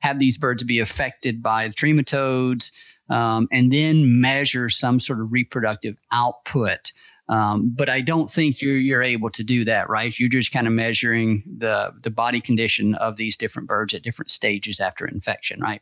have 0.00 0.18
these 0.18 0.38
birds 0.38 0.62
be 0.62 0.78
affected 0.78 1.42
by 1.42 1.68
the 1.68 1.74
trematodes 1.74 2.70
um, 3.11 3.48
and 3.50 3.72
then 3.72 4.20
measure 4.20 4.68
some 4.68 5.00
sort 5.00 5.20
of 5.20 5.33
reproductive 5.33 5.96
output. 6.12 6.92
Um, 7.28 7.72
but 7.76 7.88
I 7.88 8.00
don't 8.00 8.28
think 8.28 8.61
you're 8.61 8.76
you're 8.76 9.04
able 9.04 9.30
to 9.30 9.44
do 9.44 9.64
that, 9.64 9.88
right? 9.88 10.18
You're 10.18 10.28
just 10.28 10.52
kind 10.52 10.66
of 10.66 10.72
measuring 10.72 11.44
the 11.59 11.92
the 12.02 12.11
body 12.11 12.40
condition 12.40 12.96
of 12.96 13.16
these 13.16 13.37
different 13.37 13.68
birds 13.68 13.94
at 13.94 14.02
different 14.02 14.33
stages 14.33 14.80
after 14.80 15.06
infection, 15.06 15.61
right? 15.61 15.80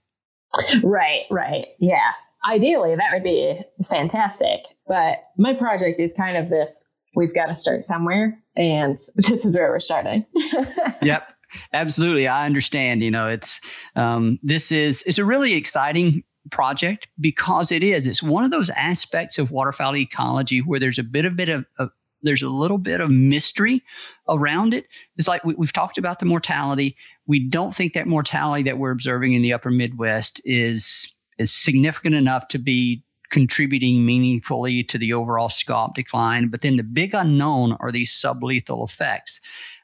Right, 0.82 1.22
right, 1.30 1.66
yeah. 1.78 2.12
Ideally, 2.46 2.96
that 2.96 3.10
would 3.12 3.24
be 3.24 3.60
fantastic. 3.88 4.60
But 4.86 5.18
my 5.36 5.54
project 5.54 6.00
is 6.00 6.14
kind 6.14 6.36
of 6.36 6.50
this 6.50 6.88
we've 7.14 7.34
got 7.34 7.46
to 7.46 7.56
start 7.56 7.84
somewhere, 7.84 8.38
and 8.56 8.98
this 9.16 9.44
is 9.44 9.56
where 9.56 9.70
we're 9.70 9.80
starting. 9.80 10.24
yep. 11.02 11.26
Absolutely, 11.72 12.28
I 12.28 12.44
understand. 12.44 13.02
You 13.02 13.10
know, 13.10 13.26
it's 13.26 13.60
um, 13.96 14.38
this 14.42 14.70
is 14.70 15.02
it's 15.06 15.16
a 15.16 15.24
really 15.24 15.54
exciting 15.54 16.22
project 16.50 17.08
because 17.20 17.72
it 17.72 17.82
is. 17.82 18.06
It's 18.06 18.22
one 18.22 18.44
of 18.44 18.50
those 18.50 18.68
aspects 18.70 19.38
of 19.38 19.50
waterfowl 19.50 19.96
ecology 19.96 20.60
where 20.60 20.78
there's 20.78 20.98
a 20.98 21.02
bit 21.02 21.24
of 21.24 21.36
bit 21.36 21.48
of, 21.48 21.64
of 21.78 21.88
there's 22.22 22.42
a 22.42 22.48
little 22.50 22.78
bit 22.78 23.00
of 23.00 23.10
mystery 23.10 23.82
around 24.28 24.74
it. 24.74 24.86
It's 25.16 25.28
like 25.28 25.44
we, 25.44 25.54
have 25.58 25.72
talked 25.72 25.98
about 25.98 26.18
the 26.18 26.26
mortality. 26.26 26.96
We 27.26 27.48
don't 27.48 27.74
think 27.74 27.94
that 27.94 28.06
mortality 28.06 28.64
that 28.64 28.78
we're 28.78 28.90
observing 28.90 29.34
in 29.34 29.42
the 29.42 29.52
upper 29.52 29.70
Midwest 29.70 30.42
is 30.44 31.10
is 31.38 31.52
significant 31.52 32.14
enough 32.14 32.48
to 32.48 32.58
be 32.58 33.02
contributing 33.30 34.06
meaningfully 34.06 34.82
to 34.84 34.98
the 34.98 35.12
overall 35.12 35.48
scaup 35.48 35.94
decline. 35.94 36.48
But 36.48 36.62
then 36.62 36.76
the 36.76 36.82
big 36.82 37.14
unknown 37.14 37.76
are 37.80 37.92
these 37.92 38.12
sublethal 38.12 38.88
effects. 38.88 39.40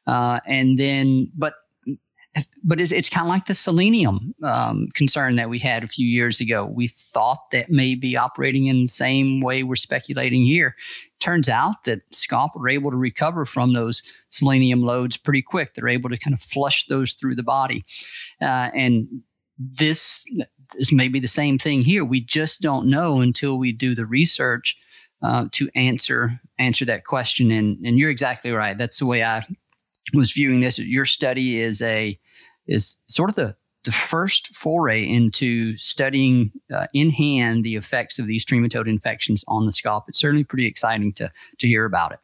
Uh, 0.06 0.40
and 0.46 0.78
then, 0.78 1.30
but 1.36 1.54
but 2.64 2.80
it's, 2.80 2.92
it's 2.92 3.08
kind 3.08 3.26
of 3.26 3.28
like 3.28 3.46
the 3.46 3.54
selenium 3.54 4.34
um, 4.42 4.88
concern 4.94 5.36
that 5.36 5.48
we 5.48 5.58
had 5.58 5.84
a 5.84 5.88
few 5.88 6.06
years 6.06 6.40
ago. 6.40 6.64
We 6.66 6.88
thought 6.88 7.50
that 7.52 7.70
may 7.70 7.94
be 7.94 8.16
operating 8.16 8.66
in 8.66 8.82
the 8.82 8.88
same 8.88 9.40
way 9.40 9.62
we're 9.62 9.76
speculating 9.76 10.44
here. 10.44 10.74
Turns 11.20 11.48
out 11.48 11.84
that 11.84 12.00
scaup 12.10 12.56
are 12.56 12.68
able 12.68 12.90
to 12.90 12.96
recover 12.96 13.44
from 13.44 13.72
those 13.72 14.02
selenium 14.30 14.82
loads 14.82 15.16
pretty 15.16 15.42
quick. 15.42 15.74
They're 15.74 15.88
able 15.88 16.10
to 16.10 16.18
kind 16.18 16.34
of 16.34 16.42
flush 16.42 16.86
those 16.86 17.12
through 17.12 17.36
the 17.36 17.42
body. 17.42 17.84
Uh, 18.40 18.70
and 18.74 19.22
this 19.58 20.24
is 20.76 20.92
maybe 20.92 21.20
the 21.20 21.28
same 21.28 21.58
thing 21.58 21.82
here. 21.82 22.04
We 22.04 22.20
just 22.20 22.60
don't 22.60 22.88
know 22.88 23.20
until 23.20 23.58
we 23.58 23.72
do 23.72 23.94
the 23.94 24.06
research 24.06 24.76
uh, 25.22 25.46
to 25.52 25.68
answer 25.74 26.40
answer 26.58 26.84
that 26.84 27.04
question. 27.04 27.50
And 27.50 27.78
and 27.84 27.98
you're 27.98 28.10
exactly 28.10 28.50
right. 28.50 28.76
That's 28.76 28.98
the 28.98 29.06
way 29.06 29.22
I 29.22 29.46
was 30.12 30.32
viewing 30.32 30.60
this. 30.60 30.78
Your 30.78 31.04
study 31.04 31.60
is 31.60 31.80
a 31.82 32.18
is 32.66 32.96
sort 33.06 33.30
of 33.30 33.36
the 33.36 33.56
the 33.84 33.92
first 33.92 34.54
foray 34.56 35.06
into 35.06 35.76
studying 35.76 36.50
uh, 36.74 36.86
in 36.94 37.10
hand 37.10 37.64
the 37.64 37.76
effects 37.76 38.18
of 38.18 38.26
these 38.26 38.44
trematode 38.44 38.88
infections 38.88 39.44
on 39.46 39.66
the 39.66 39.72
scaup. 39.72 40.04
It's 40.08 40.18
certainly 40.18 40.44
pretty 40.44 40.66
exciting 40.66 41.12
to 41.14 41.30
to 41.58 41.66
hear 41.66 41.84
about 41.84 42.12
it. 42.12 42.18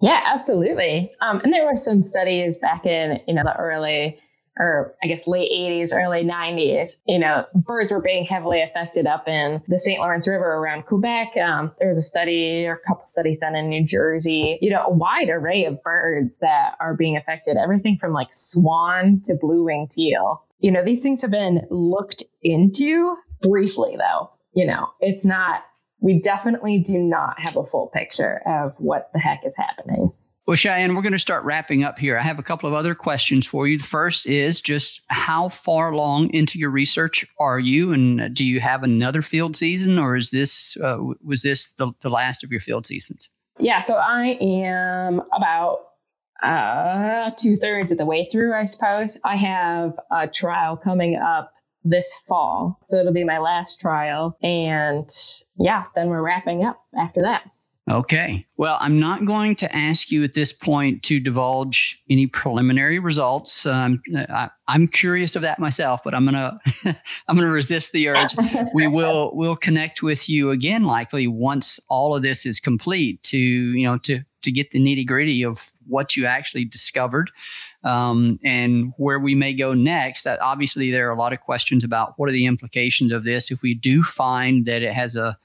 Yeah, 0.00 0.22
absolutely. 0.26 1.10
Um, 1.22 1.40
and 1.42 1.52
there 1.52 1.64
were 1.64 1.76
some 1.76 2.02
studies 2.02 2.56
back 2.58 2.84
in 2.84 3.20
you 3.26 3.34
know 3.34 3.42
the 3.44 3.56
early 3.56 4.18
or 4.58 4.94
I 5.02 5.06
guess 5.06 5.26
late 5.26 5.50
80s, 5.52 5.94
early 5.94 6.24
90s, 6.24 6.96
you 7.06 7.18
know, 7.18 7.44
birds 7.54 7.92
were 7.92 8.00
being 8.00 8.24
heavily 8.24 8.62
affected 8.62 9.06
up 9.06 9.28
in 9.28 9.62
the 9.68 9.78
St. 9.78 10.00
Lawrence 10.00 10.26
River 10.26 10.54
around 10.54 10.86
Quebec. 10.86 11.36
Um, 11.36 11.72
there 11.78 11.88
was 11.88 11.98
a 11.98 12.02
study 12.02 12.66
or 12.66 12.74
a 12.74 12.88
couple 12.88 13.04
studies 13.04 13.40
done 13.40 13.54
in 13.54 13.68
New 13.68 13.84
Jersey, 13.84 14.58
you 14.60 14.70
know, 14.70 14.84
a 14.86 14.92
wide 14.92 15.28
array 15.28 15.64
of 15.64 15.82
birds 15.82 16.38
that 16.38 16.76
are 16.80 16.94
being 16.94 17.16
affected, 17.16 17.56
everything 17.56 17.98
from 17.98 18.12
like 18.12 18.28
swan 18.32 19.20
to 19.24 19.34
blue 19.34 19.64
winged 19.64 19.90
teal. 19.90 20.42
You 20.60 20.72
know, 20.72 20.82
these 20.82 21.02
things 21.02 21.20
have 21.20 21.30
been 21.30 21.66
looked 21.70 22.24
into 22.42 23.14
briefly, 23.42 23.96
though. 23.98 24.30
You 24.54 24.66
know, 24.66 24.88
it's 25.00 25.26
not, 25.26 25.64
we 26.00 26.18
definitely 26.20 26.78
do 26.78 26.98
not 26.98 27.38
have 27.38 27.56
a 27.56 27.66
full 27.66 27.88
picture 27.88 28.40
of 28.46 28.74
what 28.78 29.10
the 29.12 29.18
heck 29.18 29.44
is 29.44 29.56
happening. 29.56 30.12
Well, 30.46 30.54
Cheyenne, 30.54 30.94
we're 30.94 31.02
going 31.02 31.12
to 31.12 31.18
start 31.18 31.42
wrapping 31.42 31.82
up 31.82 31.98
here. 31.98 32.16
I 32.16 32.22
have 32.22 32.38
a 32.38 32.42
couple 32.42 32.68
of 32.68 32.74
other 32.74 32.94
questions 32.94 33.48
for 33.48 33.66
you. 33.66 33.78
The 33.78 33.84
first 33.84 34.26
is 34.26 34.60
just 34.60 35.02
how 35.08 35.48
far 35.48 35.90
along 35.90 36.32
into 36.32 36.56
your 36.56 36.70
research 36.70 37.26
are 37.40 37.58
you, 37.58 37.92
and 37.92 38.32
do 38.32 38.44
you 38.46 38.60
have 38.60 38.84
another 38.84 39.22
field 39.22 39.56
season, 39.56 39.98
or 39.98 40.14
is 40.14 40.30
this 40.30 40.76
uh, 40.76 40.98
was 41.24 41.42
this 41.42 41.72
the, 41.72 41.90
the 42.00 42.10
last 42.10 42.44
of 42.44 42.52
your 42.52 42.60
field 42.60 42.86
seasons? 42.86 43.28
Yeah, 43.58 43.80
so 43.80 43.94
I 43.94 44.38
am 44.40 45.20
about 45.32 45.80
uh, 46.44 47.32
two 47.36 47.56
thirds 47.56 47.90
of 47.90 47.98
the 47.98 48.06
way 48.06 48.28
through, 48.30 48.54
I 48.54 48.66
suppose. 48.66 49.18
I 49.24 49.34
have 49.34 49.98
a 50.12 50.28
trial 50.28 50.76
coming 50.76 51.16
up 51.16 51.50
this 51.82 52.12
fall, 52.28 52.78
so 52.84 52.98
it'll 52.98 53.12
be 53.12 53.24
my 53.24 53.38
last 53.38 53.80
trial, 53.80 54.38
and 54.44 55.08
yeah, 55.58 55.86
then 55.96 56.08
we're 56.08 56.22
wrapping 56.22 56.64
up 56.64 56.80
after 56.96 57.20
that. 57.22 57.42
Okay. 57.88 58.44
Well, 58.56 58.78
I'm 58.80 58.98
not 58.98 59.26
going 59.26 59.54
to 59.56 59.76
ask 59.76 60.10
you 60.10 60.24
at 60.24 60.32
this 60.32 60.52
point 60.52 61.04
to 61.04 61.20
divulge 61.20 62.02
any 62.10 62.26
preliminary 62.26 62.98
results. 62.98 63.64
Um, 63.64 64.02
I, 64.28 64.50
am 64.68 64.88
curious 64.88 65.36
of 65.36 65.42
that 65.42 65.60
myself, 65.60 66.00
but 66.04 66.12
I'm 66.12 66.24
gonna 66.24 66.58
I'm 67.28 67.36
gonna 67.36 67.46
resist 67.46 67.92
the 67.92 68.08
urge. 68.08 68.34
we 68.74 68.86
will 68.88 69.30
we'll 69.34 69.54
connect 69.54 70.02
with 70.02 70.28
you 70.28 70.50
again, 70.50 70.82
likely 70.82 71.28
once 71.28 71.78
all 71.88 72.16
of 72.16 72.24
this 72.24 72.44
is 72.44 72.58
complete, 72.58 73.22
to 73.24 73.38
you 73.38 73.86
know 73.86 73.98
to 73.98 74.20
to 74.42 74.50
get 74.50 74.72
the 74.72 74.80
nitty 74.80 75.06
gritty 75.06 75.44
of 75.44 75.70
what 75.86 76.16
you 76.16 76.26
actually 76.26 76.64
discovered 76.64 77.30
um, 77.84 78.40
and 78.44 78.92
where 78.96 79.20
we 79.20 79.36
may 79.36 79.54
go 79.54 79.74
next. 79.74 80.24
That 80.24 80.40
obviously 80.40 80.90
there 80.90 81.08
are 81.08 81.12
a 81.12 81.18
lot 81.18 81.32
of 81.32 81.40
questions 81.40 81.84
about 81.84 82.14
what 82.16 82.28
are 82.28 82.32
the 82.32 82.46
implications 82.46 83.12
of 83.12 83.22
this 83.22 83.52
if 83.52 83.62
we 83.62 83.74
do 83.74 84.02
find 84.02 84.64
that 84.64 84.82
it 84.82 84.92
has 84.92 85.14
a 85.14 85.38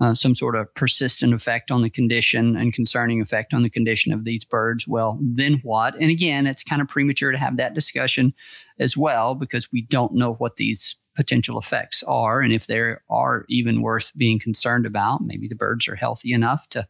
uh, 0.00 0.14
some 0.14 0.34
sort 0.34 0.54
of 0.54 0.72
persistent 0.74 1.34
effect 1.34 1.70
on 1.70 1.82
the 1.82 1.90
condition 1.90 2.56
and 2.56 2.72
concerning 2.72 3.20
effect 3.20 3.52
on 3.52 3.62
the 3.62 3.70
condition 3.70 4.12
of 4.12 4.24
these 4.24 4.44
birds, 4.44 4.86
well, 4.86 5.18
then 5.20 5.60
what? 5.62 5.94
And 5.94 6.10
again, 6.10 6.46
it's 6.46 6.62
kind 6.62 6.80
of 6.80 6.88
premature 6.88 7.32
to 7.32 7.38
have 7.38 7.56
that 7.56 7.74
discussion 7.74 8.32
as 8.78 8.96
well 8.96 9.34
because 9.34 9.72
we 9.72 9.82
don't 9.82 10.14
know 10.14 10.34
what 10.34 10.56
these 10.56 10.96
potential 11.16 11.58
effects 11.58 12.04
are 12.04 12.40
and 12.40 12.52
if 12.52 12.68
they 12.68 12.94
are 13.10 13.44
even 13.48 13.82
worth 13.82 14.12
being 14.16 14.38
concerned 14.38 14.86
about. 14.86 15.20
Maybe 15.24 15.48
the 15.48 15.56
birds 15.56 15.88
are 15.88 15.96
healthy 15.96 16.32
enough 16.32 16.68
to 16.70 16.86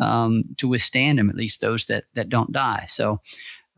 um, 0.00 0.44
to 0.58 0.66
withstand 0.68 1.18
them, 1.18 1.30
at 1.30 1.36
least 1.36 1.60
those 1.60 1.86
that 1.86 2.04
that 2.14 2.28
don't 2.28 2.52
die. 2.52 2.84
So 2.86 3.20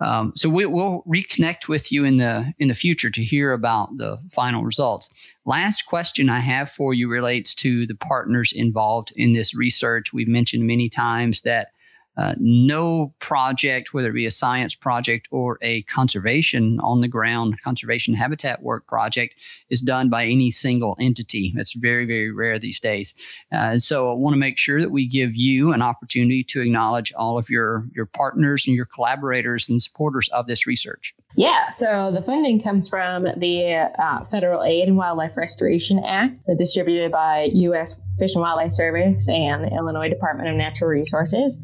um, 0.00 0.32
so 0.36 0.48
we, 0.48 0.66
will 0.66 1.02
reconnect 1.04 1.68
with 1.68 1.90
you 1.90 2.04
in 2.04 2.16
the 2.16 2.52
in 2.58 2.68
the 2.68 2.74
future 2.74 3.10
to 3.10 3.24
hear 3.24 3.52
about 3.52 3.96
the 3.96 4.18
final 4.30 4.62
results. 4.62 5.08
Last 5.46 5.86
question 5.86 6.28
I 6.28 6.40
have 6.40 6.70
for 6.70 6.92
you 6.92 7.08
relates 7.08 7.54
to 7.56 7.86
the 7.86 7.94
partners 7.94 8.52
involved 8.54 9.12
in 9.16 9.32
this 9.32 9.54
research. 9.54 10.12
We've 10.12 10.28
mentioned 10.28 10.66
many 10.66 10.88
times 10.88 11.42
that 11.42 11.68
uh, 12.16 12.34
no 12.38 13.12
project, 13.18 13.92
whether 13.92 14.08
it 14.08 14.14
be 14.14 14.26
a 14.26 14.30
science 14.30 14.74
project 14.74 15.28
or 15.30 15.58
a 15.62 15.82
conservation 15.82 16.80
on 16.80 17.00
the 17.00 17.08
ground, 17.08 17.60
conservation 17.62 18.14
habitat 18.14 18.62
work 18.62 18.86
project, 18.86 19.34
is 19.70 19.80
done 19.80 20.08
by 20.08 20.24
any 20.24 20.50
single 20.50 20.96
entity. 20.98 21.52
It's 21.56 21.74
very, 21.74 22.06
very 22.06 22.32
rare 22.32 22.58
these 22.58 22.80
days. 22.80 23.14
Uh, 23.52 23.78
so 23.78 24.10
I 24.10 24.14
want 24.14 24.34
to 24.34 24.38
make 24.38 24.58
sure 24.58 24.80
that 24.80 24.90
we 24.90 25.06
give 25.06 25.36
you 25.36 25.72
an 25.72 25.82
opportunity 25.82 26.42
to 26.44 26.62
acknowledge 26.62 27.12
all 27.14 27.36
of 27.36 27.50
your, 27.50 27.84
your 27.94 28.06
partners 28.06 28.66
and 28.66 28.74
your 28.74 28.86
collaborators 28.86 29.68
and 29.68 29.80
supporters 29.80 30.28
of 30.30 30.46
this 30.46 30.66
research. 30.66 31.14
Yeah, 31.34 31.72
so 31.72 32.10
the 32.12 32.22
funding 32.22 32.62
comes 32.62 32.88
from 32.88 33.24
the 33.24 33.90
uh, 33.98 34.24
Federal 34.24 34.64
Aid 34.64 34.88
and 34.88 34.96
Wildlife 34.96 35.36
Restoration 35.36 36.02
Act, 36.02 36.42
distributed 36.56 37.12
by 37.12 37.50
U.S. 37.52 38.00
Fish 38.18 38.34
and 38.34 38.40
Wildlife 38.40 38.72
Service 38.72 39.28
and 39.28 39.62
the 39.62 39.70
Illinois 39.74 40.08
Department 40.08 40.48
of 40.48 40.56
Natural 40.56 40.88
Resources. 40.88 41.62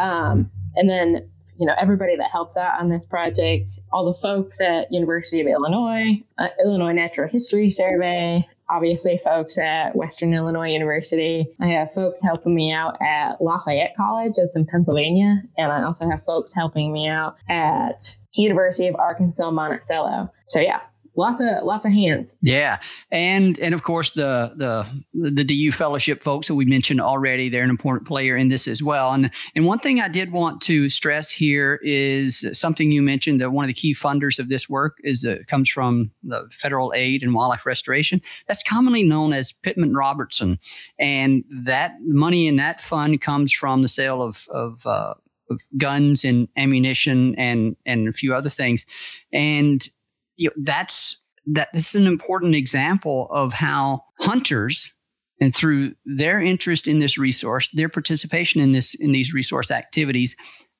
Um, 0.00 0.50
and 0.74 0.88
then, 0.88 1.28
you 1.58 1.66
know, 1.66 1.74
everybody 1.78 2.16
that 2.16 2.30
helps 2.30 2.56
out 2.56 2.80
on 2.80 2.88
this 2.88 3.04
project, 3.04 3.70
all 3.92 4.12
the 4.12 4.18
folks 4.20 4.60
at 4.60 4.92
University 4.92 5.40
of 5.40 5.46
Illinois, 5.46 6.22
uh, 6.38 6.48
Illinois 6.64 6.92
Natural 6.92 7.28
History 7.28 7.70
Survey, 7.70 8.48
obviously 8.68 9.20
folks 9.22 9.58
at 9.58 9.94
Western 9.94 10.32
Illinois 10.32 10.70
University. 10.72 11.46
I 11.60 11.66
have 11.68 11.92
folks 11.92 12.22
helping 12.22 12.54
me 12.54 12.72
out 12.72 12.96
at 13.02 13.40
Lafayette 13.40 13.94
College, 13.96 14.32
that's 14.36 14.56
in 14.56 14.66
Pennsylvania, 14.66 15.42
and 15.58 15.70
I 15.70 15.82
also 15.82 16.08
have 16.08 16.24
folks 16.24 16.54
helping 16.54 16.92
me 16.92 17.06
out 17.06 17.36
at 17.48 18.16
University 18.34 18.88
of 18.88 18.96
Arkansas 18.96 19.50
Monticello. 19.50 20.32
So 20.46 20.60
yeah, 20.60 20.80
lots 21.14 21.40
of 21.40 21.62
lots 21.62 21.86
of 21.86 21.92
hands. 21.92 22.36
Yeah, 22.40 22.78
and 23.10 23.58
and 23.58 23.74
of 23.74 23.82
course 23.82 24.12
the 24.12 24.52
the 24.56 25.30
the 25.30 25.44
DU 25.44 25.72
fellowship 25.72 26.22
folks 26.22 26.48
that 26.48 26.54
we 26.54 26.64
mentioned 26.64 27.00
already, 27.00 27.48
they're 27.48 27.64
an 27.64 27.70
important 27.70 28.06
player 28.06 28.36
in 28.36 28.48
this 28.48 28.66
as 28.66 28.82
well. 28.82 29.12
And 29.12 29.30
and 29.54 29.66
one 29.66 29.78
thing 29.78 30.00
I 30.00 30.08
did 30.08 30.32
want 30.32 30.60
to 30.62 30.88
stress 30.88 31.30
here 31.30 31.80
is 31.82 32.46
something 32.52 32.90
you 32.90 33.02
mentioned 33.02 33.40
that 33.40 33.50
one 33.50 33.64
of 33.64 33.68
the 33.68 33.74
key 33.74 33.94
funders 33.94 34.38
of 34.38 34.48
this 34.48 34.68
work 34.68 34.98
is 35.02 35.24
uh, 35.24 35.38
comes 35.46 35.68
from 35.68 36.10
the 36.22 36.48
Federal 36.52 36.92
Aid 36.94 37.22
and 37.22 37.34
Wildlife 37.34 37.66
Restoration. 37.66 38.20
That's 38.46 38.62
commonly 38.62 39.02
known 39.02 39.32
as 39.32 39.52
Pittman 39.52 39.94
Robertson, 39.94 40.58
and 40.98 41.44
that 41.50 41.96
money 42.02 42.46
in 42.46 42.56
that 42.56 42.80
fund 42.80 43.20
comes 43.20 43.52
from 43.52 43.82
the 43.82 43.88
sale 43.88 44.22
of 44.22 44.46
of 44.50 44.86
uh, 44.86 45.14
of 45.50 45.60
guns 45.76 46.24
and 46.24 46.48
ammunition 46.56 47.34
and 47.36 47.76
and 47.84 48.08
a 48.08 48.12
few 48.12 48.34
other 48.34 48.50
things, 48.50 48.86
and 49.32 49.88
you 50.36 50.48
know, 50.48 50.62
that's 50.64 51.22
that 51.46 51.68
this 51.72 51.94
is 51.94 52.00
an 52.00 52.06
important 52.06 52.54
example 52.54 53.28
of 53.30 53.52
how 53.52 54.02
hunters 54.20 54.92
and 55.40 55.54
through 55.54 55.92
their 56.04 56.40
interest 56.40 56.86
in 56.86 57.00
this 57.00 57.18
resource 57.18 57.68
their 57.72 57.88
participation 57.88 58.60
in 58.60 58.72
this 58.72 58.94
in 58.94 59.12
these 59.12 59.34
resource 59.34 59.70
activities 59.70 60.36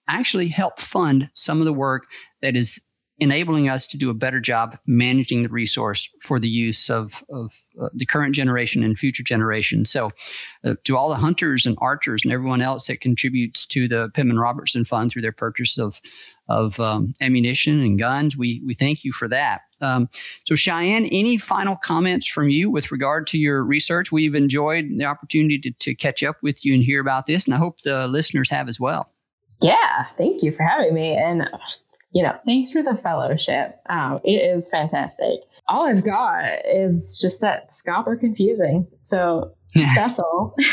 actually 0.09 0.49
help 0.49 0.81
fund 0.81 1.29
some 1.35 1.59
of 1.59 1.65
the 1.65 1.73
work 1.73 2.05
that 2.43 2.57
is 2.57 2.81
enabling 3.23 3.69
us 3.69 3.87
to 3.87 3.97
do 3.97 4.11
a 4.11 4.15
better 4.15 4.41
job 4.41 4.77
managing 4.87 5.43
the 5.43 5.49
resource 5.49 6.09
for 6.21 6.39
the 6.39 6.49
use 6.49 6.91
of, 6.91 7.25
of 7.31 7.53
uh, 7.81 7.89
the 7.95 8.05
current 8.05 8.35
generation 8.35 8.83
and 8.83 8.99
future 8.99 9.23
generations. 9.23 9.91
So, 9.91 10.11
uh, 10.65 10.75
to 10.85 10.97
all 10.97 11.09
the 11.09 11.17
hunters 11.17 11.65
and 11.65 11.77
archers 11.81 12.25
and 12.25 12.33
everyone 12.33 12.61
else 12.61 12.89
that 12.89 13.01
contributes 13.01 13.65
to 13.67 13.89
the 13.89 14.11
Pittman 14.13 14.39
Robertson 14.39 14.85
Fund 14.85 15.11
through 15.11 15.23
their 15.23 15.33
purchase 15.33 15.79
of 15.79 16.01
of 16.49 16.79
um, 16.81 17.15
ammunition 17.21 17.81
and 17.81 17.99
guns, 17.99 18.37
we 18.37 18.61
we 18.67 18.75
thank 18.75 19.05
you 19.05 19.13
for 19.13 19.29
that. 19.29 19.63
Um, 19.81 20.09
so, 20.45 20.55
Cheyenne, 20.55 21.07
any 21.07 21.39
final 21.39 21.77
comments 21.77 22.27
from 22.27 22.49
you 22.49 22.71
with 22.71 22.91
regard 22.93 23.27
to 23.29 23.39
your 23.39 23.65
research? 23.65 24.13
We've 24.13 24.35
enjoyed 24.35 24.87
the 24.97 25.05
opportunity 25.05 25.59
to, 25.61 25.71
to 25.71 25.95
catch 25.95 26.23
up 26.23 26.37
with 26.43 26.65
you 26.65 26.75
and 26.75 26.83
hear 26.83 27.01
about 27.01 27.27
this, 27.27 27.47
and 27.47 27.55
I 27.55 27.59
hope 27.59 27.81
the 27.81 28.07
listeners 28.09 28.51
have 28.51 28.69
as 28.69 28.79
well. 28.79 29.13
Yeah, 29.63 30.07
thank 30.19 30.43
you 30.43 30.53
for 30.53 30.65
having 30.65 30.93
me. 30.93 31.17
And 31.17 31.49
you 32.12 32.22
know, 32.22 32.37
thanks 32.44 32.70
for 32.70 32.83
the 32.83 32.98
fellowship. 33.03 33.81
Um, 33.88 34.20
it 34.25 34.37
is 34.37 34.70
fantastic. 34.70 35.40
All 35.68 35.87
I've 35.87 36.05
got 36.05 36.44
is 36.66 37.18
just 37.20 37.40
that 37.40 37.72
scaup 37.72 38.07
are 38.07 38.16
confusing. 38.16 38.87
So 39.01 39.55
that's 39.75 40.20
all. 40.20 40.55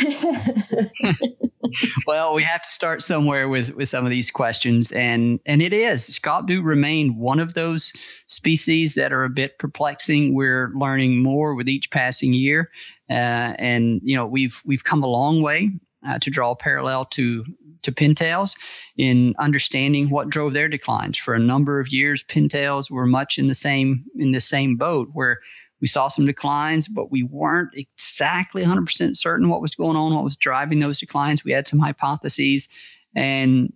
well, 2.07 2.35
we 2.35 2.43
have 2.43 2.61
to 2.61 2.69
start 2.69 3.01
somewhere 3.01 3.47
with 3.47 3.73
with 3.75 3.87
some 3.87 4.03
of 4.03 4.09
these 4.09 4.29
questions, 4.29 4.91
and 4.91 5.39
and 5.45 5.61
it 5.61 5.71
is 5.71 6.19
scaup 6.19 6.47
do 6.47 6.61
remain 6.61 7.17
one 7.17 7.39
of 7.39 7.53
those 7.53 7.93
species 8.27 8.95
that 8.95 9.13
are 9.13 9.23
a 9.23 9.29
bit 9.29 9.57
perplexing. 9.57 10.35
We're 10.35 10.73
learning 10.75 11.23
more 11.23 11.55
with 11.55 11.69
each 11.69 11.91
passing 11.91 12.33
year, 12.33 12.71
uh, 13.09 13.55
and 13.57 14.01
you 14.03 14.17
know 14.17 14.25
we've 14.25 14.61
we've 14.65 14.83
come 14.83 15.01
a 15.01 15.07
long 15.07 15.41
way 15.41 15.71
uh, 16.07 16.19
to 16.19 16.29
draw 16.29 16.51
a 16.51 16.55
parallel 16.55 17.05
to 17.05 17.45
to 17.81 17.91
pintails 17.91 18.57
in 18.97 19.33
understanding 19.39 20.09
what 20.09 20.29
drove 20.29 20.53
their 20.53 20.67
declines. 20.67 21.17
For 21.17 21.33
a 21.33 21.39
number 21.39 21.79
of 21.79 21.89
years, 21.89 22.23
pintails 22.23 22.91
were 22.91 23.05
much 23.05 23.37
in 23.37 23.47
the 23.47 23.55
same 23.55 24.03
in 24.15 24.31
the 24.31 24.41
same 24.41 24.75
boat 24.75 25.09
where 25.13 25.39
we 25.81 25.87
saw 25.87 26.09
some 26.09 26.25
declines, 26.25 26.89
but 26.89 27.09
we 27.09 27.23
weren't 27.23 27.69
exactly 27.73 28.63
100% 28.63 29.15
certain 29.15 29.47
what 29.47 29.61
was 29.61 29.75
going 29.75 29.95
on, 29.95 30.13
what 30.13 30.25
was 30.25 30.35
driving 30.35 30.81
those 30.81 30.99
declines. 30.99 31.45
We 31.45 31.53
had 31.53 31.67
some 31.67 31.79
hypotheses, 31.79 32.67
and 33.15 33.71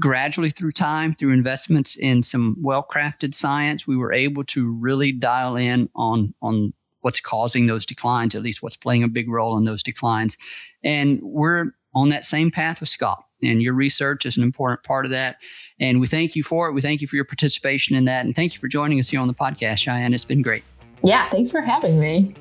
gradually 0.00 0.50
through 0.50 0.72
time, 0.72 1.14
through 1.14 1.32
investments 1.32 1.96
in 1.96 2.22
some 2.22 2.56
well-crafted 2.60 3.32
science, 3.32 3.86
we 3.86 3.96
were 3.96 4.12
able 4.12 4.42
to 4.44 4.72
really 4.72 5.12
dial 5.12 5.56
in 5.56 5.88
on 5.94 6.34
on 6.42 6.72
what's 7.06 7.20
causing 7.20 7.66
those 7.66 7.86
declines, 7.86 8.34
at 8.34 8.42
least 8.42 8.64
what's 8.64 8.74
playing 8.74 9.04
a 9.04 9.08
big 9.08 9.30
role 9.30 9.56
in 9.56 9.62
those 9.62 9.80
declines. 9.80 10.36
And 10.82 11.20
we're 11.22 11.66
on 11.94 12.08
that 12.08 12.24
same 12.24 12.50
path 12.50 12.80
with 12.80 12.88
scaup. 12.88 13.22
And 13.44 13.62
your 13.62 13.74
research 13.74 14.26
is 14.26 14.36
an 14.36 14.42
important 14.42 14.82
part 14.82 15.04
of 15.04 15.12
that. 15.12 15.36
And 15.78 16.00
we 16.00 16.08
thank 16.08 16.34
you 16.34 16.42
for 16.42 16.68
it. 16.68 16.72
We 16.72 16.80
thank 16.80 17.00
you 17.00 17.06
for 17.06 17.14
your 17.14 17.24
participation 17.24 17.94
in 17.94 18.06
that. 18.06 18.24
And 18.24 18.34
thank 18.34 18.54
you 18.54 18.60
for 18.60 18.66
joining 18.66 18.98
us 18.98 19.08
here 19.08 19.20
on 19.20 19.28
the 19.28 19.34
podcast, 19.34 19.78
Cheyenne. 19.78 20.12
It's 20.14 20.24
been 20.24 20.42
great. 20.42 20.64
Yeah, 21.04 21.30
thanks 21.30 21.52
for 21.52 21.60
having 21.60 22.00
me. 22.00 22.34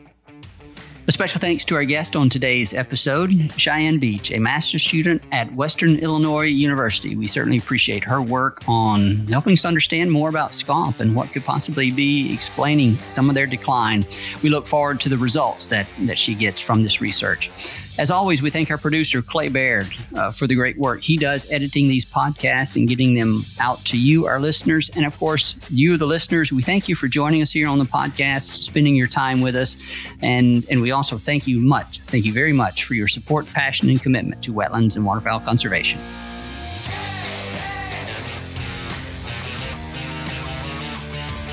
A 1.08 1.12
special 1.12 1.39
thanks 1.39 1.63
to 1.65 1.76
our 1.76 1.86
guest 1.86 2.15
on 2.15 2.30
today's 2.30 2.74
episode, 2.74 3.30
Cheyenne 3.58 4.00
Beach, 4.00 4.32
a 4.32 4.39
master's 4.39 4.82
student 4.82 5.22
at 5.32 5.54
Western 5.54 5.98
Illinois 5.98 6.48
University. 6.48 7.15
We 7.15 7.28
certainly 7.28 7.60
appreciate 7.60 8.04
her 8.06 8.24
work 8.24 8.63
on 8.68 9.18
helping 9.28 9.54
us 9.54 9.65
understand 9.65 10.12
more 10.12 10.30
about 10.30 10.56
scaup 10.56 11.02
and 11.02 11.15
what 11.15 11.32
could 11.32 11.46
possibly 11.46 11.91
be 11.91 12.34
explaining 12.34 12.96
some 13.06 13.30
of 13.30 13.36
their 13.36 13.46
decline. 13.46 14.04
We 14.41 14.50
look 14.50 14.65
forward 14.65 15.00
to 15.02 15.10
the 15.10 15.18
results 15.18 15.68
that, 15.68 15.86
that 16.06 16.18
she 16.18 16.34
gets 16.34 16.60
from 16.60 16.82
this 16.82 17.02
research. 17.02 17.52
As 17.98 18.12
always, 18.12 18.42
we 18.42 18.50
thank 18.50 18.70
our 18.70 18.78
producer, 18.78 19.22
Clay 19.22 19.48
Baird, 19.48 19.88
uh, 20.16 20.30
for 20.30 20.48
the 20.48 20.56
great 20.56 20.78
work 20.78 21.02
he 21.02 21.16
does 21.16 21.50
editing 21.50 21.88
these 21.88 22.06
podcasts 22.06 22.76
and 22.76 22.90
getting 22.90 23.14
them 23.14 23.44
out 23.62 23.84
to 23.86 23.98
you, 23.98 24.26
our 24.26 24.40
listeners. 24.40 24.90
And 24.98 25.06
of 25.06 25.18
course, 25.18 25.56
you, 25.70 25.96
the 25.96 26.06
listeners, 26.06 26.52
we 26.52 26.62
thank 26.62 26.90
you 26.90 26.96
for 26.96 27.08
joining 27.08 27.42
us 27.42 27.52
here 27.52 27.70
on 27.70 27.80
the 27.80 27.86
podcast, 27.86 28.64
spending 28.64 28.98
your 28.98 29.08
time 29.08 29.40
with 29.40 29.56
us. 29.56 29.78
And, 30.22 30.66
and 30.70 30.82
we 30.82 30.92
also 30.92 31.18
thank 31.18 31.48
you 31.48 31.62
much, 31.62 32.02
thank 32.02 32.26
you 32.26 32.34
very 32.34 32.54
much 32.54 32.84
for 32.84 32.96
your 32.96 33.08
support, 33.08 33.48
passion, 33.48 33.90
and 33.90 34.02
commitment 34.02 34.44
to 34.44 34.52
wetlands 34.52 34.98
and 34.98 35.06
waterfowl 35.06 35.40
conservation. 35.40 36.00